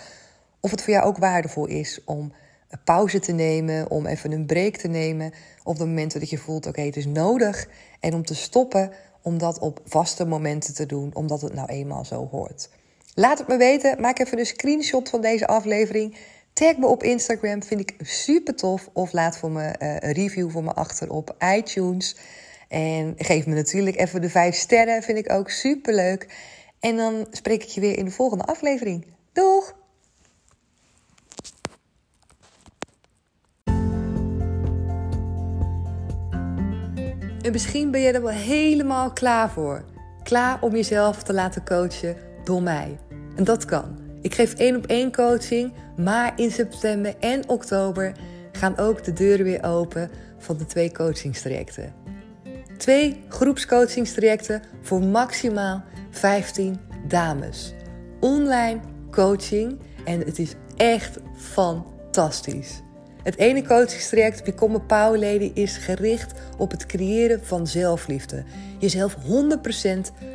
Of 0.59 0.71
het 0.71 0.81
voor 0.81 0.93
jou 0.93 1.05
ook 1.05 1.17
waardevol 1.17 1.65
is 1.65 2.01
om 2.03 2.33
een 2.69 2.83
pauze 2.83 3.19
te 3.19 3.31
nemen, 3.31 3.89
om 3.89 4.05
even 4.05 4.31
een 4.31 4.45
break 4.45 4.75
te 4.75 4.87
nemen. 4.87 5.33
Op 5.63 5.77
de 5.77 5.85
momenten 5.85 6.19
dat 6.19 6.29
je 6.29 6.37
voelt, 6.37 6.65
oké, 6.65 6.81
het 6.81 6.95
is 6.95 7.05
nodig. 7.05 7.67
En 7.99 8.13
om 8.13 8.25
te 8.25 8.35
stoppen 8.35 8.91
om 9.21 9.37
dat 9.37 9.59
op 9.59 9.79
vaste 9.85 10.25
momenten 10.25 10.73
te 10.73 10.85
doen, 10.85 11.11
omdat 11.13 11.41
het 11.41 11.53
nou 11.53 11.67
eenmaal 11.67 12.05
zo 12.05 12.27
hoort. 12.31 12.69
Laat 13.13 13.37
het 13.37 13.47
me 13.47 13.57
weten. 13.57 14.01
Maak 14.01 14.19
even 14.19 14.39
een 14.39 14.45
screenshot 14.45 15.09
van 15.09 15.21
deze 15.21 15.47
aflevering. 15.47 16.17
Tag 16.55 16.77
me 16.77 16.87
op 16.87 17.03
Instagram, 17.03 17.63
vind 17.63 17.79
ik 17.79 17.95
super 17.99 18.55
tof. 18.55 18.89
Of 18.93 19.11
laat 19.11 19.37
voor 19.37 19.51
me 19.51 19.63
uh, 19.63 19.93
een 19.99 20.11
review 20.11 20.51
voor 20.51 20.63
me 20.63 20.73
achter 20.73 21.09
op 21.09 21.35
iTunes. 21.55 22.15
En 22.67 23.13
geef 23.17 23.45
me 23.45 23.55
natuurlijk 23.55 23.99
even 23.99 24.21
de 24.21 24.29
vijf 24.29 24.55
sterren, 24.55 25.03
vind 25.03 25.17
ik 25.17 25.31
ook 25.31 25.49
super 25.49 25.93
leuk. 25.93 26.27
En 26.79 26.97
dan 26.97 27.27
spreek 27.31 27.63
ik 27.63 27.69
je 27.69 27.81
weer 27.81 27.97
in 27.97 28.05
de 28.05 28.11
volgende 28.11 28.43
aflevering. 28.43 29.05
Doeg! 29.33 29.75
En 37.41 37.51
misschien 37.51 37.91
ben 37.91 38.01
je 38.01 38.11
er 38.11 38.21
wel 38.21 38.31
helemaal 38.31 39.13
klaar 39.13 39.49
voor. 39.49 39.85
Klaar 40.23 40.61
om 40.61 40.75
jezelf 40.75 41.23
te 41.23 41.33
laten 41.33 41.65
coachen 41.65 42.17
door 42.43 42.61
mij. 42.61 42.97
En 43.35 43.43
dat 43.43 43.65
kan. 43.65 44.04
Ik 44.25 44.35
geef 44.35 44.53
één 44.53 44.75
op 44.75 44.85
één 44.85 45.11
coaching, 45.11 45.73
maar 45.97 46.33
in 46.35 46.51
september 46.51 47.15
en 47.19 47.49
oktober 47.49 48.11
gaan 48.51 48.77
ook 48.77 49.03
de 49.03 49.13
deuren 49.13 49.45
weer 49.45 49.63
open 49.63 50.09
van 50.37 50.57
de 50.57 50.65
twee 50.65 50.91
coachingstrajecten. 50.91 51.93
Twee 52.77 53.23
groepscoachingstrajecten 53.29 54.61
voor 54.81 55.01
maximaal 55.01 55.83
15 56.09 56.79
dames. 57.07 57.73
Online 58.19 58.79
coaching 59.11 59.79
en 60.05 60.19
het 60.19 60.39
is 60.39 60.53
echt 60.75 61.17
fantastisch. 61.35 62.81
Het 63.23 63.37
ene 63.37 63.63
coachingstraject, 63.63 64.43
Become 64.43 64.75
a 64.75 64.79
Power 64.79 65.19
Lady, 65.19 65.51
is 65.53 65.77
gericht 65.77 66.33
op 66.57 66.71
het 66.71 66.85
creëren 66.85 67.45
van 67.45 67.67
zelfliefde. 67.67 68.43
Jezelf 68.79 69.15
100% 69.15 69.19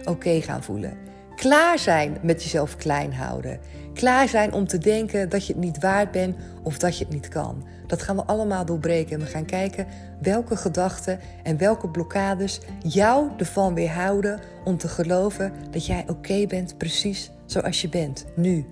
oké 0.05 0.41
gaan 0.41 0.63
voelen. 0.63 1.09
Klaar 1.41 1.79
zijn 1.79 2.19
met 2.23 2.43
jezelf 2.43 2.77
klein 2.77 3.15
houden. 3.15 3.61
Klaar 3.95 4.29
zijn 4.29 4.53
om 4.53 4.67
te 4.67 4.79
denken 4.79 5.29
dat 5.29 5.47
je 5.47 5.53
het 5.53 5.63
niet 5.63 5.81
waard 5.81 6.11
bent 6.11 6.37
of 6.63 6.79
dat 6.79 6.99
je 6.99 7.05
het 7.05 7.13
niet 7.13 7.29
kan. 7.29 7.67
Dat 7.87 8.03
gaan 8.03 8.17
we 8.17 8.25
allemaal 8.25 8.65
doorbreken. 8.65 9.13
En 9.13 9.25
we 9.25 9.31
gaan 9.31 9.45
kijken 9.45 9.87
welke 10.21 10.57
gedachten 10.57 11.21
en 11.43 11.57
welke 11.59 11.89
blokkades 11.89 12.61
jou 12.79 13.31
ervan 13.37 13.75
weerhouden 13.75 14.41
om 14.65 14.77
te 14.77 14.89
geloven 14.89 15.53
dat 15.71 15.87
jij 15.87 16.05
oké 16.09 16.47
bent 16.47 16.79
precies 16.79 17.31
zoals 17.47 17.81
je 17.81 17.89
bent, 17.89 18.27
nu. 18.37 18.65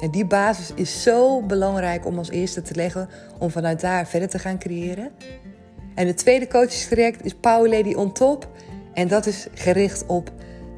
En 0.00 0.10
die 0.10 0.26
basis 0.26 0.72
is 0.74 1.02
zo 1.02 1.42
belangrijk 1.42 2.06
om 2.06 2.18
als 2.18 2.30
eerste 2.30 2.62
te 2.62 2.74
leggen 2.74 3.08
om 3.38 3.50
vanuit 3.50 3.80
daar 3.80 4.06
verder 4.06 4.28
te 4.28 4.38
gaan 4.38 4.58
creëren. 4.58 5.10
En 5.94 6.06
het 6.06 6.16
tweede 6.16 6.48
coachingstraject 6.48 7.24
is 7.24 7.34
Power 7.34 7.70
Lady 7.70 7.94
on 7.94 8.12
Top. 8.12 8.48
En 8.94 9.08
dat 9.08 9.26
is 9.26 9.46
gericht 9.54 10.06
op 10.06 10.32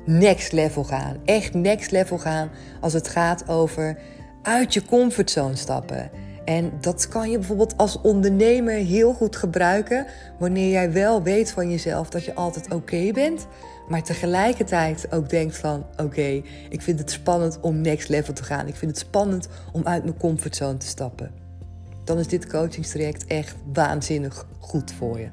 next 0.05 0.53
level 0.53 0.85
gaan. 0.85 1.17
Echt 1.25 1.55
next 1.55 1.91
level 1.91 2.19
gaan 2.19 2.51
als 2.81 2.93
het 2.93 3.09
gaat 3.09 3.49
over 3.49 3.99
uit 4.43 4.75
je 4.75 4.85
comfortzone 4.85 5.57
stappen. 5.57 6.11
En 6.45 6.73
dat 6.81 7.09
kan 7.09 7.31
je 7.31 7.39
bijvoorbeeld 7.39 7.77
als 7.77 8.01
ondernemer 8.01 8.75
heel 8.75 9.13
goed 9.13 9.37
gebruiken 9.37 10.07
wanneer 10.39 10.71
jij 10.71 10.93
wel 10.93 11.23
weet 11.23 11.51
van 11.51 11.71
jezelf 11.71 12.11
dat 12.11 12.25
je 12.25 12.35
altijd 12.35 12.75
oké 12.75 13.11
bent, 13.13 13.47
maar 13.89 14.03
tegelijkertijd 14.03 15.13
ook 15.13 15.29
denkt 15.29 15.57
van 15.57 15.87
oké, 15.97 16.43
ik 16.69 16.83
vind 16.83 16.99
het 16.99 17.11
spannend 17.11 17.61
om 17.61 17.81
next 17.81 18.09
level 18.09 18.35
te 18.35 18.45
gaan. 18.45 18.67
Ik 18.67 18.77
vind 18.77 18.91
het 18.91 19.01
spannend 19.01 19.49
om 19.73 19.87
uit 19.87 20.05
mijn 20.05 20.17
comfortzone 20.17 20.77
te 20.77 20.87
stappen. 20.87 21.31
Dan 22.05 22.19
is 22.19 22.27
dit 22.27 22.47
coachingstraject 22.47 23.27
echt 23.27 23.55
waanzinnig 23.73 24.47
goed 24.59 24.93
voor 24.93 25.19
je. 25.19 25.29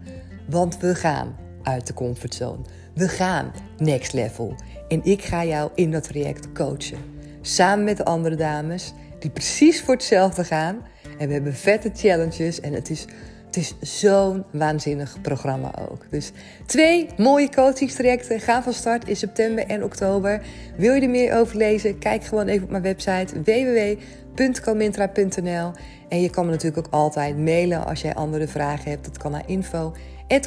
Want 0.49 0.77
we 0.79 0.95
gaan 0.95 1.35
uit 1.63 1.87
de 1.87 1.93
comfortzone. 1.93 2.61
We 2.93 3.07
gaan 3.07 3.51
next 3.77 4.13
level. 4.13 4.55
En 4.87 5.03
ik 5.03 5.23
ga 5.23 5.45
jou 5.45 5.71
in 5.75 5.91
dat 5.91 6.03
traject 6.03 6.51
coachen. 6.51 6.97
Samen 7.41 7.83
met 7.83 7.97
de 7.97 8.05
andere 8.05 8.35
dames 8.35 8.93
die 9.19 9.31
precies 9.31 9.81
voor 9.81 9.93
hetzelfde 9.93 10.43
gaan. 10.43 10.77
En 11.17 11.27
we 11.27 11.33
hebben 11.33 11.53
vette 11.53 11.91
challenges 11.93 12.59
en 12.59 12.73
het 12.73 12.89
is, 12.89 13.05
het 13.45 13.57
is 13.57 13.75
zo'n 13.81 14.43
waanzinnig 14.51 15.21
programma 15.21 15.71
ook. 15.89 16.05
Dus 16.09 16.31
twee 16.65 17.09
mooie 17.17 17.49
coachingstrajecten 17.49 18.39
gaan 18.39 18.63
van 18.63 18.73
start 18.73 19.07
in 19.07 19.15
september 19.15 19.65
en 19.65 19.83
oktober. 19.83 20.41
Wil 20.77 20.93
je 20.93 21.01
er 21.01 21.09
meer 21.09 21.35
over 21.35 21.57
lezen? 21.57 21.99
Kijk 21.99 22.23
gewoon 22.23 22.47
even 22.47 22.63
op 22.63 22.69
mijn 22.69 22.83
website 22.83 23.41
www.comintra.nl 23.43 25.71
En 26.09 26.21
je 26.21 26.29
kan 26.29 26.45
me 26.45 26.51
natuurlijk 26.51 26.87
ook 26.87 26.93
altijd 26.93 27.37
mailen 27.37 27.85
als 27.85 28.01
jij 28.01 28.13
andere 28.13 28.47
vragen 28.47 28.91
hebt. 28.91 29.05
Dat 29.05 29.17
kan 29.17 29.31
naar 29.31 29.43
info 29.45 29.93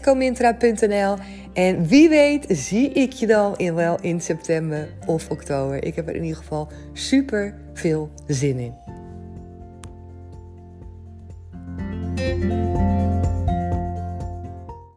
comintra.nl. 0.05 1.17
En 1.53 1.87
wie 1.87 2.09
weet 2.09 2.45
zie 2.49 2.89
ik 2.89 3.13
je 3.13 3.27
dan 3.27 3.57
in 3.57 3.75
wel 3.75 3.99
in 4.01 4.21
september 4.21 4.89
of 5.07 5.31
oktober. 5.31 5.85
Ik 5.85 5.95
heb 5.95 6.09
er 6.09 6.15
in 6.15 6.23
ieder 6.23 6.39
geval 6.39 6.69
super 6.93 7.55
veel 7.73 8.11
zin 8.27 8.59
in. 8.59 8.75